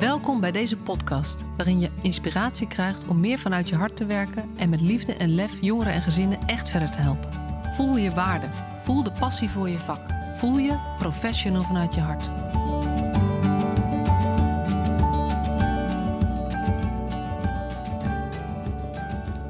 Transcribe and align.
Welkom 0.00 0.40
bij 0.40 0.52
deze 0.52 0.76
podcast, 0.76 1.44
waarin 1.56 1.80
je 1.80 1.90
inspiratie 2.02 2.68
krijgt 2.68 3.06
om 3.06 3.20
meer 3.20 3.38
vanuit 3.38 3.68
je 3.68 3.74
hart 3.74 3.96
te 3.96 4.06
werken 4.06 4.50
en 4.56 4.68
met 4.68 4.80
liefde 4.80 5.14
en 5.14 5.34
lef 5.34 5.60
jongeren 5.60 5.92
en 5.92 6.02
gezinnen 6.02 6.38
echt 6.46 6.68
verder 6.68 6.90
te 6.90 6.98
helpen. 6.98 7.30
Voel 7.74 7.96
je 7.96 8.10
waarde, 8.10 8.46
voel 8.82 9.02
de 9.02 9.12
passie 9.12 9.50
voor 9.50 9.68
je 9.68 9.78
vak, 9.78 10.00
voel 10.34 10.58
je 10.58 10.94
professional 10.98 11.62
vanuit 11.62 11.94
je 11.94 12.00
hart. 12.00 12.28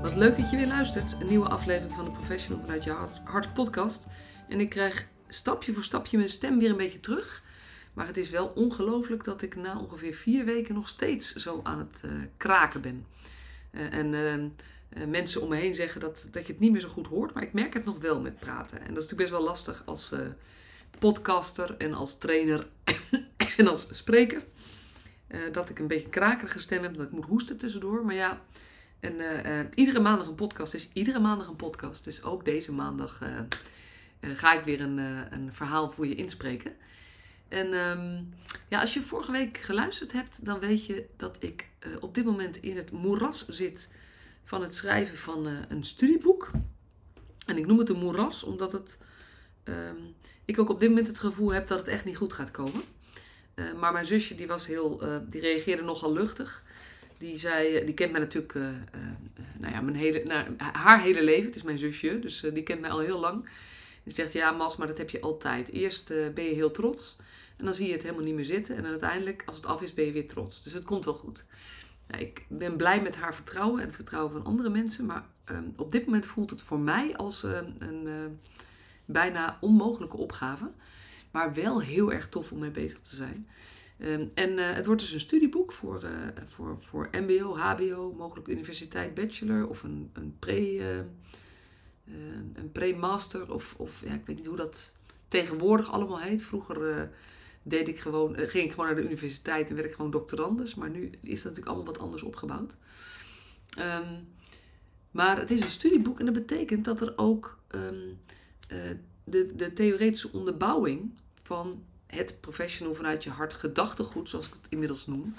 Wat 0.02 0.14
leuk 0.14 0.36
dat 0.36 0.50
je 0.50 0.56
weer 0.56 0.66
luistert. 0.66 1.16
Een 1.20 1.28
nieuwe 1.28 1.48
aflevering 1.48 1.94
van 1.94 2.04
de 2.04 2.10
Professional 2.10 2.60
vanuit 2.60 2.84
je 2.84 2.90
hart, 2.90 3.20
hart 3.24 3.54
podcast. 3.54 4.06
En 4.48 4.60
ik 4.60 4.68
krijg 4.68 5.06
stapje 5.28 5.74
voor 5.74 5.84
stapje 5.84 6.16
mijn 6.16 6.28
stem 6.28 6.58
weer 6.58 6.70
een 6.70 6.76
beetje 6.76 7.00
terug. 7.00 7.44
Maar 7.96 8.06
het 8.06 8.16
is 8.16 8.30
wel 8.30 8.46
ongelooflijk 8.54 9.24
dat 9.24 9.42
ik 9.42 9.56
na 9.56 9.78
ongeveer 9.78 10.14
vier 10.14 10.44
weken 10.44 10.74
nog 10.74 10.88
steeds 10.88 11.32
zo 11.32 11.60
aan 11.62 11.78
het 11.78 12.02
uh, 12.04 12.12
kraken 12.36 12.80
ben. 12.80 13.06
Uh, 13.70 13.92
en 13.92 14.12
uh, 14.12 15.06
mensen 15.06 15.42
om 15.42 15.48
me 15.48 15.56
heen 15.56 15.74
zeggen 15.74 16.00
dat, 16.00 16.26
dat 16.30 16.46
je 16.46 16.52
het 16.52 16.60
niet 16.60 16.72
meer 16.72 16.80
zo 16.80 16.88
goed 16.88 17.06
hoort. 17.06 17.34
Maar 17.34 17.42
ik 17.42 17.52
merk 17.52 17.74
het 17.74 17.84
nog 17.84 17.98
wel 17.98 18.20
met 18.20 18.38
praten. 18.38 18.78
En 18.78 18.94
dat 18.94 19.02
is 19.02 19.10
natuurlijk 19.10 19.20
best 19.20 19.30
wel 19.30 19.42
lastig 19.42 19.82
als 19.86 20.14
podcaster 20.98 21.76
en 21.76 21.94
als 21.94 22.18
trainer 22.18 22.66
en 23.56 23.68
als 23.68 23.88
spreker. 23.90 24.44
dat 25.52 25.70
ik 25.70 25.78
een 25.78 25.86
beetje 25.86 26.08
krakerige 26.08 26.60
stem 26.60 26.82
heb, 26.82 26.96
dat 26.96 27.06
ik 27.06 27.12
moet 27.12 27.24
hoesten 27.24 27.56
tussendoor. 27.56 28.04
Maar 28.04 28.14
ja, 28.14 28.40
en, 29.00 29.14
iedere 29.74 30.00
maandag 30.00 30.26
een 30.26 30.34
podcast 30.34 30.74
is 30.74 30.90
iedere 30.92 31.18
maandag 31.18 31.46
een 31.46 31.56
podcast. 31.56 32.04
Dus 32.04 32.22
ook 32.22 32.44
deze 32.44 32.72
maandag 32.72 33.22
ga 34.20 34.52
ik 34.58 34.64
weer 34.64 34.80
een, 34.80 34.98
een 35.32 35.52
verhaal 35.52 35.90
voor 35.90 36.06
je 36.06 36.14
inspreken. 36.14 36.72
En 37.48 37.74
um, 37.74 38.34
ja, 38.68 38.80
als 38.80 38.94
je 38.94 39.02
vorige 39.02 39.32
week 39.32 39.58
geluisterd 39.58 40.12
hebt, 40.12 40.44
dan 40.44 40.58
weet 40.58 40.86
je 40.86 41.06
dat 41.16 41.36
ik 41.40 41.68
uh, 41.86 41.96
op 42.00 42.14
dit 42.14 42.24
moment 42.24 42.56
in 42.56 42.76
het 42.76 42.90
moeras 42.90 43.48
zit 43.48 43.90
van 44.44 44.62
het 44.62 44.74
schrijven 44.74 45.18
van 45.18 45.48
uh, 45.48 45.58
een 45.68 45.84
studieboek. 45.84 46.50
En 47.46 47.56
ik 47.56 47.66
noem 47.66 47.78
het 47.78 47.88
een 47.88 47.98
moeras 47.98 48.42
omdat 48.42 48.72
het, 48.72 48.98
um, 49.64 50.14
ik 50.44 50.58
ook 50.58 50.68
op 50.68 50.78
dit 50.78 50.88
moment 50.88 51.06
het 51.06 51.18
gevoel 51.18 51.52
heb 51.52 51.68
dat 51.68 51.78
het 51.78 51.88
echt 51.88 52.04
niet 52.04 52.16
goed 52.16 52.32
gaat 52.32 52.50
komen. 52.50 52.82
Uh, 53.54 53.72
maar 53.72 53.92
mijn 53.92 54.06
zusje 54.06 54.34
die 54.34 54.46
was 54.46 54.66
heel, 54.66 55.02
die 55.28 55.40
reageerde 55.40 55.82
nogal 55.82 56.12
luchtig. 56.12 56.64
Die 57.18 57.36
zei, 57.36 57.84
die 57.84 57.94
kent 57.94 58.12
mij 58.12 58.20
natuurlijk, 58.20 58.54
nou 59.58 59.72
ja, 59.72 59.80
mijn 59.80 59.96
hele, 59.96 60.22
nou, 60.24 60.46
haar 60.58 61.02
hele 61.02 61.24
leven. 61.24 61.46
Het 61.46 61.54
is 61.54 61.62
mijn 61.62 61.78
zusje, 61.78 62.18
dus 62.18 62.40
die 62.40 62.62
kent 62.62 62.80
mij 62.80 62.90
al 62.90 62.98
heel 62.98 63.18
lang. 63.18 63.48
Die 64.02 64.14
zegt, 64.14 64.32
ja 64.32 64.50
Mas, 64.50 64.76
maar 64.76 64.86
dat 64.86 64.98
heb 64.98 65.10
je 65.10 65.20
altijd. 65.20 65.68
Eerst 65.68 66.08
ben 66.08 66.44
je 66.44 66.54
heel 66.54 66.70
trots. 66.70 67.16
En 67.56 67.64
dan 67.64 67.74
zie 67.74 67.86
je 67.86 67.92
het 67.92 68.02
helemaal 68.02 68.24
niet 68.24 68.34
meer 68.34 68.44
zitten. 68.44 68.76
En 68.76 68.84
uiteindelijk, 68.84 69.42
als 69.46 69.56
het 69.56 69.66
af 69.66 69.82
is, 69.82 69.94
ben 69.94 70.04
je 70.04 70.12
weer 70.12 70.28
trots. 70.28 70.62
Dus 70.62 70.72
het 70.72 70.84
komt 70.84 71.04
wel 71.04 71.14
goed. 71.14 71.44
Nou, 72.06 72.22
ik 72.22 72.44
ben 72.48 72.76
blij 72.76 73.02
met 73.02 73.16
haar 73.16 73.34
vertrouwen 73.34 73.80
en 73.80 73.86
het 73.86 73.94
vertrouwen 73.94 74.32
van 74.32 74.44
andere 74.44 74.68
mensen. 74.68 75.06
Maar 75.06 75.24
um, 75.50 75.72
op 75.76 75.92
dit 75.92 76.04
moment 76.04 76.26
voelt 76.26 76.50
het 76.50 76.62
voor 76.62 76.78
mij 76.78 77.16
als 77.16 77.44
uh, 77.44 77.58
een 77.78 78.06
uh, 78.06 78.14
bijna 79.04 79.58
onmogelijke 79.60 80.16
opgave. 80.16 80.70
Maar 81.30 81.54
wel 81.54 81.82
heel 81.82 82.12
erg 82.12 82.28
tof 82.28 82.52
om 82.52 82.58
mee 82.58 82.70
bezig 82.70 83.00
te 83.00 83.16
zijn. 83.16 83.48
Um, 83.98 84.30
en 84.34 84.50
uh, 84.50 84.72
het 84.72 84.86
wordt 84.86 85.00
dus 85.00 85.12
een 85.12 85.20
studieboek 85.20 85.72
voor, 85.72 86.02
voor, 86.46 86.82
voor 86.82 87.08
MBO, 87.12 87.56
HBO, 87.56 88.14
mogelijk 88.16 88.48
universiteit, 88.48 89.14
bachelor 89.14 89.68
of 89.68 89.82
een, 89.82 90.10
een 90.12 90.36
pre. 90.38 91.04
een 92.54 92.72
pre-master 92.72 93.52
of, 93.52 93.74
of 93.76 94.02
ja, 94.04 94.12
ik 94.12 94.26
weet 94.26 94.36
niet 94.36 94.46
hoe 94.46 94.56
dat 94.56 94.92
tegenwoordig 95.28 95.90
allemaal 95.90 96.20
heet. 96.20 96.42
Vroeger 96.42 97.10
deed 97.68 97.88
ik 97.88 98.00
gewoon, 98.00 98.36
eh, 98.36 98.48
ging 98.48 98.64
ik 98.64 98.70
gewoon 98.70 98.86
naar 98.86 98.96
de 98.96 99.04
universiteit 99.04 99.68
en 99.68 99.74
werd 99.74 99.86
ik 99.86 99.94
gewoon 99.94 100.10
doctorandus. 100.10 100.74
Maar 100.74 100.90
nu 100.90 101.04
is 101.04 101.10
dat 101.20 101.44
natuurlijk 101.44 101.66
allemaal 101.66 101.84
wat 101.84 101.98
anders 101.98 102.22
opgebouwd. 102.22 102.76
Um, 103.78 104.28
maar 105.10 105.38
het 105.38 105.50
is 105.50 105.60
een 105.60 105.70
studieboek 105.70 106.18
en 106.18 106.24
dat 106.24 106.34
betekent 106.34 106.84
dat 106.84 107.00
er 107.00 107.12
ook 107.16 107.58
um, 107.70 108.18
uh, 108.72 108.78
de, 109.24 109.56
de 109.56 109.72
theoretische 109.72 110.32
onderbouwing 110.32 111.10
van 111.42 111.84
het 112.06 112.40
professional 112.40 112.94
vanuit 112.94 113.24
je 113.24 113.30
hart 113.30 113.52
gedachtegoed, 113.52 114.28
zoals 114.28 114.46
ik 114.46 114.52
het 114.52 114.66
inmiddels 114.68 115.06
noem, 115.06 115.34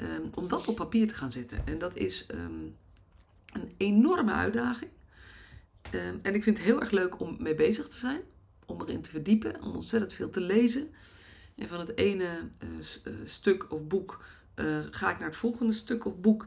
um, 0.00 0.30
om 0.34 0.48
dat 0.48 0.68
op 0.68 0.76
papier 0.76 1.08
te 1.08 1.14
gaan 1.14 1.32
zetten. 1.32 1.66
En 1.66 1.78
dat 1.78 1.96
is 1.96 2.26
een 2.28 2.74
enorme 3.76 4.32
uitdaging. 4.32 4.90
en 6.22 6.34
ik 6.34 6.42
vind 6.42 6.56
het 6.56 6.66
heel 6.66 6.80
erg 6.80 6.90
leuk 6.90 7.20
om 7.20 7.36
mee 7.40 7.54
bezig 7.54 7.88
te 7.88 7.98
zijn, 7.98 8.20
om 8.66 8.80
erin 8.80 9.02
te 9.02 9.10
verdiepen, 9.10 9.62
om 9.62 9.74
ontzettend 9.74 10.12
veel 10.12 10.30
te 10.30 10.40
lezen. 10.40 10.90
En 11.54 11.68
van 11.68 11.78
het 11.78 11.96
ene 11.96 12.48
uh, 12.58 13.14
stuk 13.24 13.72
of 13.72 13.86
boek 13.86 14.24
uh, 14.56 14.78
ga 14.90 15.10
ik 15.10 15.18
naar 15.18 15.28
het 15.28 15.36
volgende 15.36 15.72
stuk 15.72 16.04
of 16.04 16.20
boek. 16.20 16.46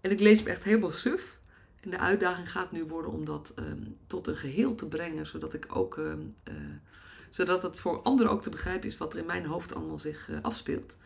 En 0.00 0.10
ik 0.10 0.20
lees 0.20 0.42
me 0.42 0.50
echt 0.50 0.64
helemaal 0.64 0.90
suf. 0.90 1.38
En 1.80 1.90
de 1.90 1.98
uitdaging 1.98 2.50
gaat 2.50 2.72
nu 2.72 2.84
worden 2.84 3.10
om 3.10 3.24
dat 3.24 3.54
um, 3.58 3.96
tot 4.06 4.26
een 4.26 4.36
geheel 4.36 4.74
te 4.74 4.86
brengen, 4.86 5.26
zodat 5.26 5.52
ik 5.52 5.76
ook. 5.76 5.96
Uh, 5.96 6.14
zodat 7.30 7.62
het 7.62 7.78
voor 7.78 8.02
anderen 8.02 8.32
ook 8.32 8.42
te 8.42 8.50
begrijpen 8.50 8.88
is 8.88 8.96
wat 8.96 9.12
er 9.12 9.18
in 9.18 9.26
mijn 9.26 9.46
hoofd 9.46 9.74
allemaal 9.74 9.98
zich 9.98 10.30
afspeelt. 10.42 10.96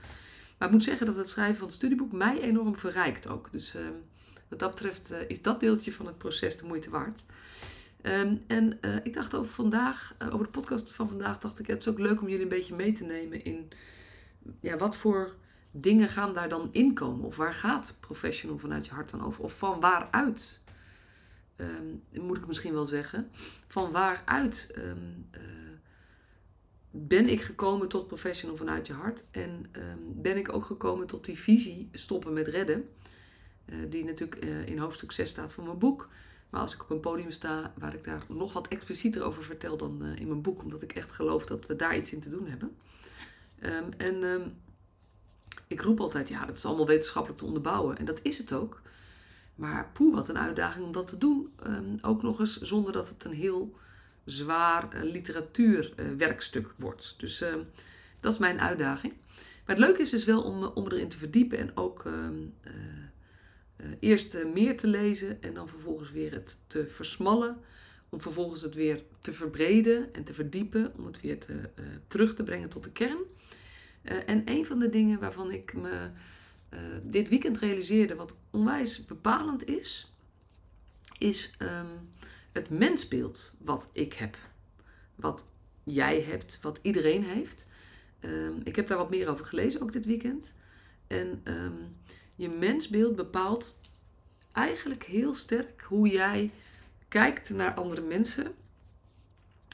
Maar 0.58 0.68
ik 0.68 0.74
moet 0.74 0.84
zeggen 0.84 1.06
dat 1.06 1.16
het 1.16 1.28
schrijven 1.28 1.56
van 1.56 1.66
het 1.66 1.76
studieboek 1.76 2.12
mij 2.12 2.40
enorm 2.40 2.76
verrijkt 2.76 3.28
ook. 3.28 3.52
Dus 3.52 3.74
um, 3.74 4.02
wat 4.48 4.58
dat 4.58 4.70
betreft 4.70 5.12
is 5.28 5.42
dat 5.42 5.60
deeltje 5.60 5.92
van 5.92 6.06
het 6.06 6.18
proces 6.18 6.56
de 6.56 6.66
moeite 6.66 6.90
waard. 6.90 7.24
Um, 8.02 8.44
en 8.46 8.78
uh, 8.80 8.96
ik 9.02 9.14
dacht 9.14 9.34
over 9.34 9.52
vandaag, 9.52 10.14
uh, 10.22 10.34
over 10.34 10.46
de 10.46 10.52
podcast 10.52 10.92
van 10.92 11.08
vandaag, 11.08 11.38
dacht 11.38 11.58
ik, 11.58 11.66
het 11.66 11.78
is 11.78 11.88
ook 11.88 11.98
leuk 11.98 12.20
om 12.20 12.28
jullie 12.28 12.42
een 12.42 12.48
beetje 12.48 12.74
mee 12.74 12.92
te 12.92 13.04
nemen 13.04 13.44
in 13.44 13.68
ja, 14.60 14.76
wat 14.76 14.96
voor 14.96 15.34
dingen 15.70 16.08
gaan 16.08 16.34
daar 16.34 16.48
dan 16.48 16.68
inkomen? 16.72 17.24
Of 17.24 17.36
waar 17.36 17.52
gaat 17.52 17.96
professional 18.00 18.58
vanuit 18.58 18.86
je 18.86 18.92
hart 18.92 19.10
dan 19.10 19.24
over? 19.24 19.44
Of 19.44 19.58
van 19.58 19.80
waaruit, 19.80 20.60
um, 21.56 22.02
moet 22.22 22.36
ik 22.36 22.46
misschien 22.46 22.72
wel 22.72 22.86
zeggen, 22.86 23.30
van 23.66 23.92
waaruit 23.92 24.74
um, 24.76 25.28
uh, 25.36 25.40
ben 26.90 27.28
ik 27.28 27.42
gekomen 27.42 27.88
tot 27.88 28.06
professional 28.06 28.56
vanuit 28.56 28.86
je 28.86 28.92
hart? 28.92 29.24
En 29.30 29.66
ben 30.06 30.36
ik 30.36 30.52
ook 30.52 30.64
gekomen 30.64 31.06
tot 31.06 31.24
die 31.24 31.38
visie 31.38 31.88
stoppen 31.92 32.32
met 32.32 32.48
redden, 32.48 32.88
die 33.88 34.04
natuurlijk 34.04 34.44
in 34.44 34.78
hoofdstuk 34.78 35.12
6 35.12 35.28
staat 35.28 35.52
van 35.52 35.64
mijn 35.64 35.78
boek. 35.78 36.08
Maar 36.50 36.60
als 36.60 36.74
ik 36.74 36.82
op 36.82 36.90
een 36.90 37.00
podium 37.00 37.30
sta 37.30 37.72
waar 37.78 37.94
ik 37.94 38.04
daar 38.04 38.22
nog 38.28 38.52
wat 38.52 38.68
explicieter 38.68 39.22
over 39.22 39.44
vertel 39.44 39.76
dan 39.76 39.98
uh, 40.02 40.16
in 40.16 40.28
mijn 40.28 40.42
boek, 40.42 40.62
omdat 40.62 40.82
ik 40.82 40.92
echt 40.92 41.12
geloof 41.12 41.46
dat 41.46 41.66
we 41.66 41.76
daar 41.76 41.96
iets 41.96 42.12
in 42.12 42.20
te 42.20 42.30
doen 42.30 42.48
hebben. 42.48 42.76
Um, 43.62 43.88
en 43.96 44.22
um, 44.22 44.54
ik 45.66 45.80
roep 45.80 46.00
altijd, 46.00 46.28
ja, 46.28 46.44
dat 46.44 46.56
is 46.56 46.64
allemaal 46.64 46.86
wetenschappelijk 46.86 47.40
te 47.40 47.46
onderbouwen. 47.46 47.98
En 47.98 48.04
dat 48.04 48.20
is 48.22 48.38
het 48.38 48.52
ook. 48.52 48.80
Maar 49.54 49.90
poeh, 49.92 50.14
wat 50.14 50.28
een 50.28 50.38
uitdaging 50.38 50.84
om 50.84 50.92
dat 50.92 51.06
te 51.06 51.18
doen. 51.18 51.52
Um, 51.66 51.98
ook 52.02 52.22
nog 52.22 52.40
eens 52.40 52.60
zonder 52.60 52.92
dat 52.92 53.08
het 53.08 53.24
een 53.24 53.32
heel 53.32 53.78
zwaar 54.24 54.94
uh, 54.94 55.02
literatuurwerkstuk 55.12 56.66
uh, 56.66 56.72
wordt. 56.76 57.14
Dus 57.18 57.44
dat 58.20 58.32
is 58.32 58.38
mijn 58.38 58.60
uitdaging. 58.60 59.12
Maar 59.66 59.76
het 59.76 59.86
leuke 59.86 60.00
is 60.00 60.10
dus 60.10 60.24
wel 60.24 60.42
om, 60.42 60.64
om 60.64 60.84
erin 60.86 61.08
te 61.08 61.18
verdiepen 61.18 61.58
en 61.58 61.76
ook 61.76 62.02
eerst 64.00 64.34
uh, 64.34 64.52
meer 64.52 64.76
te 64.76 64.86
lezen 64.86 65.42
en 65.42 65.54
dan 65.54 65.68
vervolgens 65.68 66.10
weer 66.10 66.32
het 66.32 66.60
te 66.66 66.86
versmallen. 66.88 67.56
Om 68.08 68.20
vervolgens 68.20 68.62
het 68.62 68.74
weer 68.74 69.02
te 69.20 69.32
verbreden 69.32 70.14
en 70.14 70.24
te 70.24 70.34
verdiepen. 70.34 70.92
Om 70.96 71.06
het 71.06 71.20
weer 71.20 71.38
te, 71.38 71.52
uh, 71.52 71.84
terug 72.08 72.34
te 72.34 72.42
brengen 72.42 72.68
tot 72.68 72.84
de 72.84 72.92
kern. 72.92 73.18
en 74.02 74.42
een 74.44 74.66
van 74.66 74.78
de 74.78 74.90
dingen 74.90 75.20
waarvan 75.20 75.50
ik 75.50 75.74
me 75.74 76.08
dit 77.02 77.28
weekend 77.28 77.58
realiseerde, 77.58 78.14
wat 78.14 78.36
onwijs 78.50 79.06
bepalend 79.06 79.68
is, 79.68 80.12
is 81.20 81.54
um, 81.58 82.10
het 82.52 82.70
mensbeeld 82.70 83.54
wat 83.58 83.88
ik 83.92 84.12
heb. 84.12 84.36
Wat 85.14 85.46
jij 85.84 86.20
hebt, 86.20 86.58
wat 86.62 86.78
iedereen 86.82 87.24
heeft. 87.24 87.66
Um, 88.20 88.60
ik 88.64 88.76
heb 88.76 88.86
daar 88.86 88.98
wat 88.98 89.10
meer 89.10 89.28
over 89.28 89.44
gelezen 89.44 89.80
ook 89.80 89.92
dit 89.92 90.06
weekend. 90.06 90.54
En 91.06 91.40
um, 91.44 91.96
je 92.40 92.48
mensbeeld 92.48 93.16
bepaalt 93.16 93.80
eigenlijk 94.52 95.04
heel 95.04 95.34
sterk 95.34 95.82
hoe 95.82 96.08
jij 96.08 96.50
kijkt 97.08 97.50
naar 97.50 97.74
andere 97.74 98.00
mensen. 98.00 98.54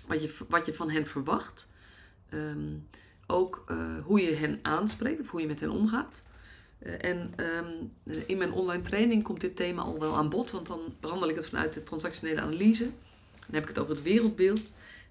Wat 0.06 0.22
je, 0.22 0.34
wat 0.48 0.66
je 0.66 0.74
van 0.74 0.90
hen 0.90 1.06
verwacht. 1.06 1.70
Um, 2.32 2.88
ook 3.26 3.64
uh, 3.70 4.04
hoe 4.04 4.20
je 4.20 4.34
hen 4.34 4.58
aanspreekt 4.62 5.20
of 5.20 5.30
hoe 5.30 5.40
je 5.40 5.46
met 5.46 5.60
hen 5.60 5.70
omgaat. 5.70 6.26
Uh, 6.82 7.04
en 7.04 7.32
um, 7.36 7.92
in 8.26 8.38
mijn 8.38 8.52
online 8.52 8.82
training 8.82 9.22
komt 9.22 9.40
dit 9.40 9.56
thema 9.56 9.82
al 9.82 9.98
wel 9.98 10.16
aan 10.16 10.28
bod, 10.28 10.50
want 10.50 10.66
dan 10.66 10.80
behandel 11.00 11.28
ik 11.28 11.36
het 11.36 11.48
vanuit 11.48 11.72
de 11.72 11.82
transactionele 11.82 12.40
analyse. 12.40 12.84
Dan 13.46 13.54
heb 13.54 13.62
ik 13.62 13.68
het 13.68 13.78
over 13.78 13.94
het 13.94 14.02
wereldbeeld. 14.02 14.62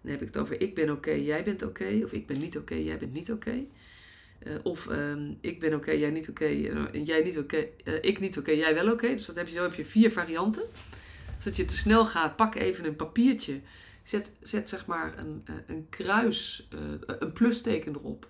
Dan 0.02 0.12
heb 0.12 0.22
ik 0.22 0.28
het 0.28 0.38
over 0.38 0.62
ik 0.62 0.76
ben 0.76 0.90
oké, 0.90 1.12
jij 1.12 1.44
bent 1.44 1.64
oké. 1.64 2.02
Of 2.04 2.12
ik 2.12 2.28
ben 2.28 2.40
niet 2.40 2.58
oké, 2.58 2.76
jij 2.76 2.98
bent 2.98 3.14
niet 3.14 3.32
oké. 3.32 3.66
Uh, 4.44 4.54
of 4.64 4.88
um, 4.88 5.38
ik 5.42 5.60
ben 5.60 5.74
oké, 5.74 5.92
jij 5.92 6.10
niet 6.10 6.30
oké, 6.30 6.44
okay, 6.44 6.88
uh, 6.94 7.06
jij 7.06 7.24
niet 7.24 7.38
oké, 7.38 7.68
uh, 7.84 7.94
ik 8.02 8.20
niet 8.20 8.38
oké, 8.38 8.52
jij 8.52 8.74
wel 8.74 8.92
oké. 8.92 9.08
Dus 9.08 9.26
dat 9.26 9.36
heb 9.36 9.48
je, 9.48 9.56
zo 9.56 9.62
heb 9.62 9.74
je 9.74 9.86
vier 9.86 10.12
varianten. 10.12 10.64
Als 11.46 11.56
je 11.56 11.66
te 11.66 11.78
snel 11.78 12.06
gaat, 12.06 12.36
pak 12.36 12.56
even 12.56 12.86
een 12.86 12.96
papiertje. 12.96 13.60
Zet, 14.04 14.32
zet 14.42 14.70
zeg 14.70 14.86
maar 14.86 15.18
een, 15.18 15.44
een 15.68 15.88
kruis, 15.90 16.68
een 17.06 17.34
plusteken 17.34 17.94
erop. 17.96 18.28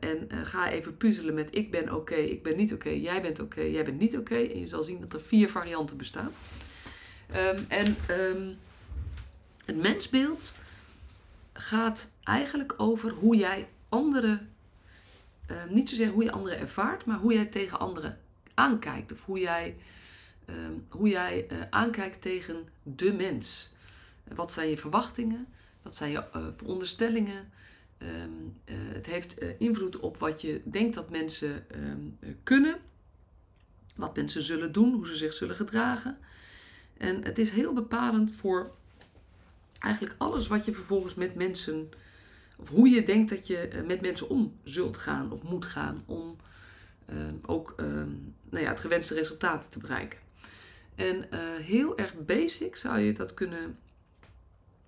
en 0.00 0.28
ga 0.44 0.70
even 0.70 0.96
puzzelen 0.96 1.34
met 1.34 1.48
ik 1.50 1.70
ben 1.70 1.94
oké, 1.94 2.14
ik 2.14 2.42
ben 2.42 2.56
niet 2.56 2.72
oké, 2.72 2.88
jij 2.88 3.22
bent 3.22 3.40
oké, 3.40 3.60
jij 3.60 3.84
bent 3.84 3.98
niet 3.98 4.16
oké. 4.16 4.34
En 4.34 4.60
je 4.60 4.68
zal 4.68 4.82
zien 4.82 5.00
dat 5.00 5.12
er 5.12 5.20
vier 5.20 5.50
varianten 5.50 5.96
bestaan. 5.96 6.32
Ehm, 7.32 7.58
en 7.68 7.96
ehm, 8.08 8.54
het 9.64 9.76
mensbeeld 9.76 10.56
gaat 11.52 12.10
eigenlijk 12.22 12.74
over 12.76 13.10
hoe 13.10 13.36
jij 13.36 13.68
anderen, 13.88 14.49
niet 15.68 15.88
zozeer 15.88 16.08
hoe 16.10 16.24
je 16.24 16.32
anderen 16.32 16.58
ervaart, 16.58 17.04
maar 17.04 17.18
hoe 17.18 17.32
jij 17.32 17.46
tegen 17.46 17.78
anderen 17.78 18.18
aankijkt. 18.54 19.12
Of 19.12 19.24
hoe 19.24 19.38
jij, 19.38 19.76
hoe 20.88 21.08
jij 21.08 21.46
aankijkt 21.70 22.22
tegen 22.22 22.68
de 22.82 23.12
mens. 23.12 23.70
Wat 24.34 24.52
zijn 24.52 24.68
je 24.68 24.78
verwachtingen? 24.78 25.46
Wat 25.82 25.96
zijn 25.96 26.10
je 26.10 26.24
uh, 26.36 26.46
veronderstellingen? 26.56 27.50
Ehm, 27.98 28.30
eh, 28.64 28.74
het 28.76 29.06
heeft 29.06 29.38
eh, 29.38 29.60
invloed 29.60 29.98
op 29.98 30.16
wat 30.16 30.40
je 30.40 30.60
denkt 30.64 30.94
dat 30.94 31.10
mensen 31.10 31.70
ehm, 31.70 32.32
kunnen. 32.42 32.78
Wat 33.96 34.16
mensen 34.16 34.42
zullen 34.42 34.72
doen, 34.72 34.94
hoe 34.94 35.06
ze 35.06 35.16
zich 35.16 35.32
zullen 35.32 35.56
gedragen. 35.56 36.18
En 36.96 37.24
het 37.24 37.38
is 37.38 37.50
heel 37.50 37.72
bepalend 37.72 38.32
voor 38.32 38.70
eigenlijk 39.78 40.14
alles 40.18 40.46
wat 40.46 40.64
je 40.64 40.74
vervolgens 40.74 41.14
met 41.14 41.34
mensen, 41.34 41.90
of 42.60 42.68
hoe 42.68 42.88
je 42.88 43.02
denkt 43.02 43.30
dat 43.30 43.46
je 43.46 43.82
met 43.86 44.00
mensen 44.00 44.28
om 44.28 44.58
zult 44.62 44.96
gaan 44.96 45.32
of 45.32 45.42
moet 45.42 45.64
gaan 45.64 46.02
om 46.06 46.36
ehm, 47.06 47.34
ook 47.42 47.74
nou 48.50 48.64
ja, 48.64 48.70
het 48.70 48.80
gewenste 48.80 49.14
resultaat 49.14 49.66
te 49.70 49.78
bereiken. 49.78 50.18
En 50.94 51.26
heel 51.62 51.98
erg 51.98 52.24
basic 52.24 52.76
zou 52.76 52.98
je 52.98 53.12
dat 53.12 53.34
kunnen 53.34 53.78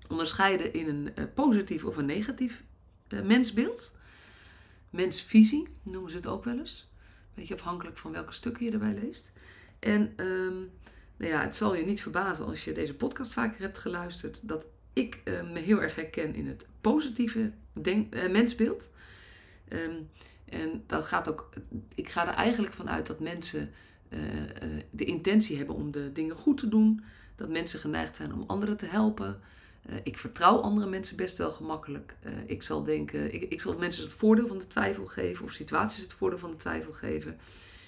onderscheiden 0.08 0.72
in 0.72 0.88
een 0.88 1.12
uh, 1.18 1.24
positief 1.34 1.84
of 1.84 1.96
een 1.96 2.06
negatief 2.06 2.62
mensbeeld. 3.24 3.96
Mensvisie 4.90 5.68
noemen 5.82 6.10
ze 6.10 6.16
het 6.16 6.26
ook 6.26 6.44
wel 6.44 6.58
eens. 6.58 6.90
Beetje 7.34 7.54
afhankelijk 7.54 7.98
van 7.98 8.12
welke 8.12 8.32
stukken 8.32 8.64
je 8.64 8.70
erbij 8.70 8.94
leest. 9.02 9.30
En 9.78 10.12
um, 10.16 10.70
nou 11.16 11.32
ja, 11.32 11.40
het 11.40 11.56
zal 11.56 11.74
je 11.74 11.84
niet 11.84 12.02
verbazen 12.02 12.46
als 12.46 12.64
je 12.64 12.72
deze 12.72 12.94
podcast 12.94 13.32
vaker 13.32 13.60
hebt 13.60 13.78
geluisterd, 13.78 14.38
dat 14.42 14.64
ik 14.92 15.20
me 15.24 15.58
heel 15.58 15.82
erg 15.82 15.94
herken 15.94 16.34
in 16.34 16.46
het 16.46 16.66
positieve 16.80 17.52
denk, 17.72 18.14
mensbeeld. 18.30 18.90
Um, 19.68 20.08
en 20.44 20.84
dat 20.86 21.06
gaat 21.06 21.28
ook, 21.28 21.48
ik 21.94 22.08
ga 22.08 22.28
er 22.28 22.34
eigenlijk 22.34 22.74
vanuit 22.74 23.06
dat 23.06 23.20
mensen 23.20 23.70
de 24.90 25.04
intentie 25.04 25.56
hebben 25.56 25.74
om 25.74 25.90
de 25.90 26.12
dingen 26.12 26.36
goed 26.36 26.58
te 26.58 26.68
doen. 26.68 27.04
Dat 27.36 27.48
mensen 27.48 27.78
geneigd 27.78 28.16
zijn 28.16 28.32
om 28.32 28.44
anderen 28.46 28.76
te 28.76 28.86
helpen. 28.86 29.40
Ik 30.02 30.18
vertrouw 30.18 30.56
andere 30.56 30.86
mensen 30.86 31.16
best 31.16 31.38
wel 31.38 31.52
gemakkelijk. 31.52 32.14
Ik 32.46 32.62
zal 32.62 32.84
denken, 32.84 33.34
ik, 33.34 33.42
ik 33.42 33.60
zal 33.60 33.78
mensen 33.78 34.04
het 34.04 34.12
voordeel 34.12 34.46
van 34.46 34.58
de 34.58 34.66
twijfel 34.66 35.06
geven, 35.06 35.44
of 35.44 35.52
situaties 35.52 36.02
het 36.02 36.12
voordeel 36.12 36.38
van 36.38 36.50
de 36.50 36.56
twijfel 36.56 36.92
geven. 36.92 37.38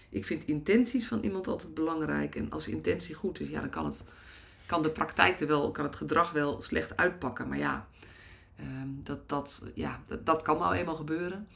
Ik 0.09 0.25
vind 0.25 0.45
intenties 0.45 1.07
van 1.07 1.23
iemand 1.23 1.47
altijd 1.47 1.75
belangrijk. 1.75 2.35
En 2.35 2.51
als 2.51 2.69
intentie 2.69 3.15
goed 3.15 3.41
is, 3.41 3.49
ja, 3.49 3.61
dan 3.61 3.71
kan, 3.71 3.85
het, 3.85 4.05
kan 4.67 4.83
de 4.83 4.91
praktijk 4.91 5.41
er 5.41 5.47
wel, 5.47 5.71
kan 5.71 5.85
het 5.85 5.97
gedrag 5.97 6.33
wel 6.33 6.63
slecht 6.63 6.97
uitpakken. 6.97 7.49
Maar 7.49 7.59
ja, 7.59 7.89
um, 8.61 9.01
dat, 9.03 9.29
dat, 9.29 9.71
ja 9.75 10.03
dat, 10.25 10.43
kan 10.43 10.59
nou 10.59 10.75
eenmaal 10.75 10.95
gebeuren. 10.95 11.49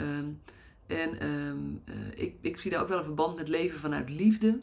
Um, 0.00 0.40
en 0.86 1.28
um, 1.28 1.82
uh, 1.88 1.94
ik, 2.14 2.34
ik 2.40 2.56
zie 2.56 2.70
daar 2.70 2.82
ook 2.82 2.88
wel 2.88 2.98
een 2.98 3.04
verband 3.04 3.36
met 3.36 3.48
leven 3.48 3.78
vanuit 3.78 4.10
liefde. 4.10 4.60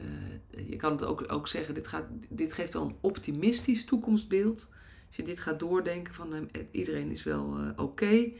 Uh, 0.00 0.68
je 0.68 0.76
kan 0.76 0.92
het 0.92 1.04
ook, 1.04 1.32
ook 1.32 1.48
zeggen, 1.48 1.74
dit, 1.74 1.86
gaat, 1.86 2.04
dit 2.28 2.52
geeft 2.52 2.72
wel 2.72 2.82
een 2.82 2.96
optimistisch 3.00 3.84
toekomstbeeld. 3.84 4.68
Als 5.06 5.16
je 5.16 5.22
dit 5.22 5.40
gaat 5.40 5.58
doordenken 5.58 6.14
van 6.14 6.34
uh, 6.34 6.40
iedereen 6.70 7.10
is 7.10 7.22
wel 7.22 7.56
oké. 7.76 8.30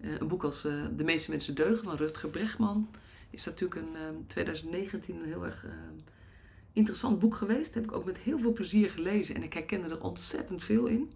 Een 0.00 0.28
boek 0.28 0.44
als 0.44 0.62
De 0.62 1.04
meeste 1.04 1.30
mensen 1.30 1.54
deugen 1.54 1.84
van 1.84 1.96
Rutger 1.96 2.28
Bregman 2.28 2.90
is 3.30 3.44
natuurlijk 3.44 3.80
in 3.80 4.24
2019 4.26 5.16
een 5.16 5.24
heel 5.24 5.44
erg 5.44 5.66
interessant 6.72 7.18
boek 7.18 7.34
geweest. 7.34 7.64
Dat 7.64 7.74
heb 7.74 7.84
ik 7.84 7.92
ook 7.92 8.04
met 8.04 8.18
heel 8.18 8.38
veel 8.38 8.52
plezier 8.52 8.90
gelezen 8.90 9.34
en 9.34 9.42
ik 9.42 9.52
herkende 9.52 9.88
er 9.88 10.02
ontzettend 10.02 10.64
veel 10.64 10.86
in. 10.86 11.12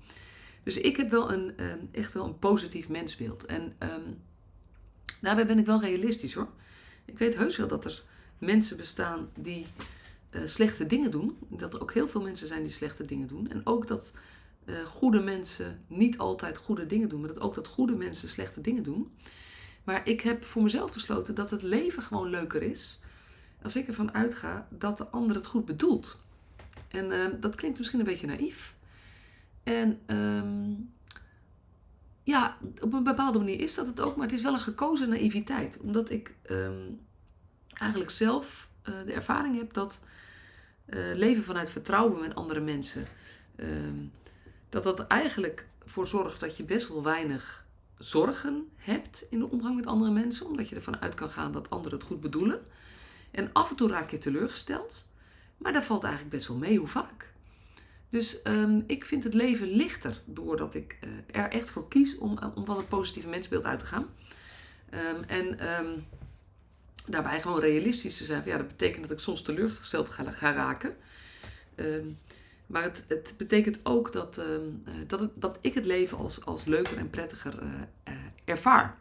Dus 0.67 0.77
ik 0.77 0.97
heb 0.97 1.11
wel 1.11 1.33
een, 1.33 1.53
echt 1.93 2.13
wel 2.13 2.25
een 2.25 2.39
positief 2.39 2.89
mensbeeld. 2.89 3.45
En 3.45 3.77
um, 3.79 4.23
daarbij 5.21 5.47
ben 5.47 5.59
ik 5.59 5.67
wel 5.67 5.81
realistisch 5.81 6.35
hoor. 6.35 6.49
Ik 7.05 7.19
weet 7.19 7.37
heus 7.37 7.57
wel 7.57 7.69
dat 7.69 7.85
er 7.85 8.03
mensen 8.39 8.77
bestaan 8.77 9.29
die 9.35 9.67
uh, 10.31 10.41
slechte 10.45 10.87
dingen 10.87 11.11
doen. 11.11 11.37
Dat 11.49 11.75
er 11.75 11.81
ook 11.81 11.93
heel 11.93 12.09
veel 12.09 12.23
mensen 12.23 12.47
zijn 12.47 12.63
die 12.63 12.73
slechte 12.73 13.05
dingen 13.05 13.29
doen. 13.29 13.51
En 13.51 13.61
ook 13.65 13.87
dat 13.87 14.13
uh, 14.65 14.85
goede 14.85 15.21
mensen 15.21 15.85
niet 15.87 16.19
altijd 16.19 16.57
goede 16.57 16.87
dingen 16.87 17.09
doen, 17.09 17.21
maar 17.21 17.33
dat 17.33 17.41
ook 17.43 17.55
dat 17.55 17.67
goede 17.67 17.95
mensen 17.95 18.29
slechte 18.29 18.61
dingen 18.61 18.83
doen. 18.83 19.13
Maar 19.85 20.09
ik 20.09 20.21
heb 20.21 20.45
voor 20.45 20.63
mezelf 20.63 20.93
besloten 20.93 21.35
dat 21.35 21.51
het 21.51 21.63
leven 21.63 22.03
gewoon 22.03 22.31
leuker 22.31 22.63
is 22.63 23.01
als 23.63 23.77
ik 23.77 23.89
ervan 23.89 24.15
uitga 24.15 24.69
dat 24.71 24.99
de 24.99 25.07
ander 25.07 25.37
het 25.37 25.47
goed 25.47 25.65
bedoelt. 25.65 26.21
En 26.89 27.13
uh, 27.13 27.27
dat 27.41 27.55
klinkt 27.55 27.79
misschien 27.79 27.99
een 27.99 28.05
beetje 28.05 28.27
naïef. 28.27 28.76
En 29.67 30.01
um, 30.07 30.95
ja, 32.23 32.57
op 32.81 32.93
een 32.93 33.03
bepaalde 33.03 33.39
manier 33.39 33.61
is 33.61 33.75
dat 33.75 33.87
het 33.87 34.01
ook, 34.01 34.17
maar 34.17 34.27
het 34.27 34.35
is 34.35 34.43
wel 34.43 34.53
een 34.53 34.59
gekozen 34.59 35.09
naïviteit. 35.09 35.79
Omdat 35.81 36.11
ik 36.11 36.35
um, 36.51 37.01
eigenlijk 37.75 38.11
zelf 38.11 38.71
uh, 38.83 38.95
de 39.05 39.13
ervaring 39.13 39.57
heb 39.57 39.73
dat 39.73 40.01
uh, 40.87 41.15
leven 41.15 41.43
vanuit 41.43 41.71
vertrouwen 41.71 42.21
met 42.21 42.35
andere 42.35 42.61
mensen, 42.61 43.07
uh, 43.57 43.93
dat 44.69 44.85
dat 44.85 45.07
eigenlijk 45.07 45.67
voor 45.85 46.07
zorgt 46.07 46.41
dat 46.41 46.57
je 46.57 46.65
best 46.65 46.89
wel 46.89 47.03
weinig 47.03 47.67
zorgen 47.99 48.69
hebt 48.77 49.25
in 49.31 49.39
de 49.39 49.51
omgang 49.51 49.77
met 49.77 49.87
andere 49.87 50.11
mensen, 50.13 50.47
omdat 50.47 50.69
je 50.69 50.77
ervan 50.77 51.01
uit 51.01 51.15
kan 51.15 51.31
gaan 51.31 51.53
dat 51.53 51.71
anderen 51.71 51.99
het 51.99 52.07
goed 52.07 52.21
bedoelen. 52.21 52.61
En 53.31 53.51
af 53.53 53.71
en 53.71 53.77
toe 53.77 53.89
raak 53.89 54.11
je 54.11 54.19
teleurgesteld, 54.19 55.07
maar 55.57 55.73
dat 55.73 55.85
valt 55.85 56.03
eigenlijk 56.03 56.35
best 56.35 56.49
wel 56.49 56.57
mee 56.57 56.79
hoe 56.79 56.87
vaak. 56.87 57.35
Dus 58.09 58.41
um, 58.45 58.85
ik 58.87 59.05
vind 59.05 59.25
het 59.25 59.35
leven 59.35 59.69
lichter 59.69 60.23
doordat 60.25 60.75
ik 60.75 60.99
uh, 61.05 61.11
er 61.43 61.51
echt 61.51 61.69
voor 61.69 61.89
kies 61.89 62.19
om, 62.19 62.39
om 62.55 62.65
van 62.65 62.77
het 62.77 62.89
positieve 62.89 63.29
mensbeeld 63.29 63.65
uit 63.65 63.79
te 63.79 63.87
gaan. 63.87 64.07
Um, 64.95 65.23
en 65.27 65.69
um, 65.79 66.07
daarbij 67.07 67.41
gewoon 67.41 67.61
realistisch 67.61 68.17
te 68.17 68.25
zijn. 68.25 68.43
Ja, 68.45 68.57
dat 68.57 68.69
betekent 68.69 69.03
dat 69.03 69.17
ik 69.17 69.25
soms 69.25 69.43
teleurgesteld 69.43 70.09
ga, 70.09 70.31
ga 70.31 70.53
raken. 70.53 70.97
Maar 72.67 72.83
het, 72.83 73.05
het 73.09 73.35
betekent 73.37 73.79
ook 73.83 74.13
dat, 74.13 74.39
um, 74.39 74.85
dat, 75.07 75.31
dat 75.35 75.59
ik 75.61 75.75
het 75.75 75.85
leven 75.85 76.19
als, 76.19 76.45
als 76.45 76.65
leuker 76.65 76.97
en 76.97 77.11
prettiger 77.11 77.59
ervaar. 78.45 78.99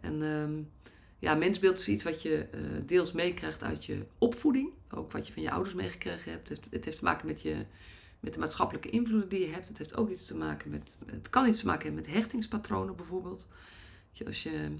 En 0.00 0.70
ja, 1.18 1.34
mensbeeld 1.34 1.78
is 1.78 1.88
iets 1.88 2.04
wat 2.04 2.22
je 2.22 2.46
deels 2.86 3.12
meekrijgt 3.12 3.62
uit 3.62 3.84
je 3.84 4.04
opvoeding. 4.18 4.72
Ook 4.90 5.12
wat 5.12 5.26
je 5.26 5.32
van 5.32 5.42
je 5.42 5.50
ouders 5.50 5.74
meegekregen 5.74 6.32
hebt. 6.32 6.48
Het 6.48 6.84
heeft 6.84 6.98
te 6.98 7.04
maken 7.04 7.26
met, 7.26 7.42
je, 7.42 7.56
met 8.20 8.34
de 8.34 8.38
maatschappelijke 8.38 8.90
invloeden 8.90 9.28
die 9.28 9.40
je 9.40 9.52
hebt. 9.52 9.68
Het 9.68 9.78
heeft 9.78 9.96
ook 9.96 10.10
iets 10.10 10.26
te 10.26 10.36
maken 10.36 10.70
met. 10.70 10.96
Het 11.06 11.30
kan 11.30 11.46
iets 11.46 11.60
te 11.60 11.66
maken 11.66 11.84
hebben 11.84 12.02
met 12.02 12.12
hechtingspatronen 12.12 12.96
bijvoorbeeld. 12.96 13.48
Als 14.26 14.42
je 14.42 14.70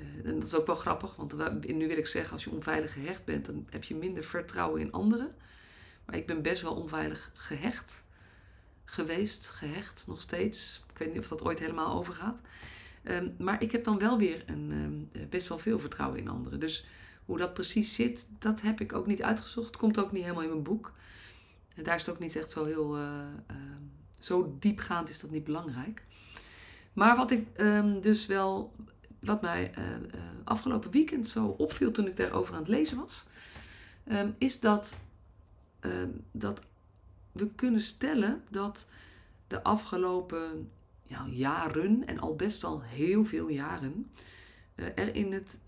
uh, 0.00 0.28
en 0.30 0.34
dat 0.38 0.46
is 0.46 0.54
ook 0.54 0.66
wel 0.66 0.74
grappig, 0.74 1.16
want 1.16 1.66
nu 1.66 1.88
wil 1.88 1.96
ik 1.96 2.06
zeggen, 2.06 2.32
als 2.32 2.44
je 2.44 2.50
onveilig 2.50 2.92
gehecht 2.92 3.24
bent, 3.24 3.46
dan 3.46 3.66
heb 3.70 3.84
je 3.84 3.94
minder 3.94 4.24
vertrouwen 4.24 4.80
in 4.80 4.92
anderen. 4.92 5.34
Maar 6.04 6.16
ik 6.16 6.26
ben 6.26 6.42
best 6.42 6.62
wel 6.62 6.74
onveilig 6.74 7.30
gehecht 7.34 8.04
geweest, 8.84 9.48
gehecht 9.48 10.04
nog 10.06 10.20
steeds. 10.20 10.84
Ik 10.92 10.98
weet 10.98 11.12
niet 11.12 11.18
of 11.22 11.28
dat 11.28 11.42
ooit 11.42 11.58
helemaal 11.58 11.96
overgaat. 11.96 12.40
Um, 13.04 13.34
maar 13.38 13.62
ik 13.62 13.72
heb 13.72 13.84
dan 13.84 13.98
wel 13.98 14.18
weer 14.18 14.42
een, 14.46 14.70
um, 14.70 15.28
best 15.30 15.48
wel 15.48 15.58
veel 15.58 15.78
vertrouwen 15.78 16.18
in 16.18 16.28
anderen. 16.28 16.60
Dus 16.60 16.86
hoe 17.24 17.38
dat 17.38 17.54
precies 17.54 17.94
zit, 17.94 18.30
dat 18.38 18.60
heb 18.60 18.80
ik 18.80 18.92
ook 18.92 19.06
niet 19.06 19.22
uitgezocht. 19.22 19.76
Komt 19.76 19.98
ook 19.98 20.12
niet 20.12 20.22
helemaal 20.22 20.42
in 20.42 20.48
mijn 20.48 20.62
boek. 20.62 20.92
Daar 21.82 21.94
is 21.94 22.06
het 22.06 22.14
ook 22.14 22.20
niet 22.20 22.36
echt 22.36 22.50
zo 22.50 22.64
heel. 22.64 22.98
Uh, 22.98 23.02
uh, 23.50 23.56
zo 24.18 24.56
diepgaand 24.58 25.08
is 25.08 25.20
dat 25.20 25.30
niet 25.30 25.44
belangrijk. 25.44 26.04
Maar 26.92 27.16
wat 27.16 27.30
ik 27.30 27.46
um, 27.56 28.00
dus 28.00 28.26
wel 28.26 28.74
wat 29.20 29.42
mij 29.42 29.74
uh, 29.78 29.84
afgelopen 30.44 30.90
weekend 30.90 31.28
zo 31.28 31.46
opviel 31.46 31.90
toen 31.90 32.06
ik 32.06 32.16
daarover 32.16 32.54
aan 32.54 32.60
het 32.60 32.68
lezen 32.68 32.96
was, 32.96 33.26
um, 34.08 34.34
is 34.38 34.60
dat, 34.60 34.98
dat 36.32 36.60
we 37.32 37.50
kunnen 37.54 37.80
stellen 37.80 38.42
dat 38.50 38.88
de 39.46 39.62
afgelopen 39.62 40.70
ja, 41.02 41.26
jaren, 41.28 42.06
en 42.06 42.18
al 42.18 42.36
best 42.36 42.62
wel 42.62 42.82
heel 42.82 43.24
veel 43.24 43.48
jaren, 43.48 44.10
er 44.74 45.14
in 45.14 45.32
het 45.32 45.58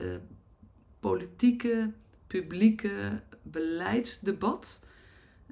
politieke, 1.00 1.92
publieke 2.26 3.22
beleidsdebat 3.42 4.80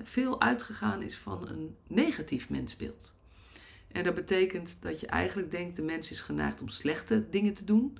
veel 0.03 0.41
uitgegaan 0.41 1.03
is 1.03 1.17
van 1.17 1.49
een 1.49 1.76
negatief 1.87 2.49
mensbeeld. 2.50 3.15
En 3.88 4.05
dat 4.05 4.15
betekent 4.15 4.83
dat 4.83 5.00
je 5.00 5.07
eigenlijk 5.07 5.50
denkt, 5.50 5.76
de 5.76 5.83
mens 5.83 6.11
is 6.11 6.21
geneigd 6.21 6.61
om 6.61 6.69
slechte 6.69 7.31
dingen 7.31 7.55
te 7.55 7.65
doen. 7.65 7.99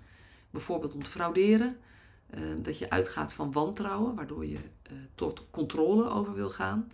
Bijvoorbeeld 0.50 0.95
om 0.95 1.05
te 1.05 1.11
frauderen. 1.11 1.76
Uh, 2.35 2.41
dat 2.59 2.79
je 2.79 2.91
uitgaat 2.91 3.33
van 3.33 3.53
wantrouwen, 3.53 4.15
waardoor 4.15 4.47
je 4.47 4.55
uh, 4.55 4.99
tot 5.15 5.47
controle 5.50 6.09
over 6.09 6.35
wil 6.35 6.50
gaan. 6.50 6.93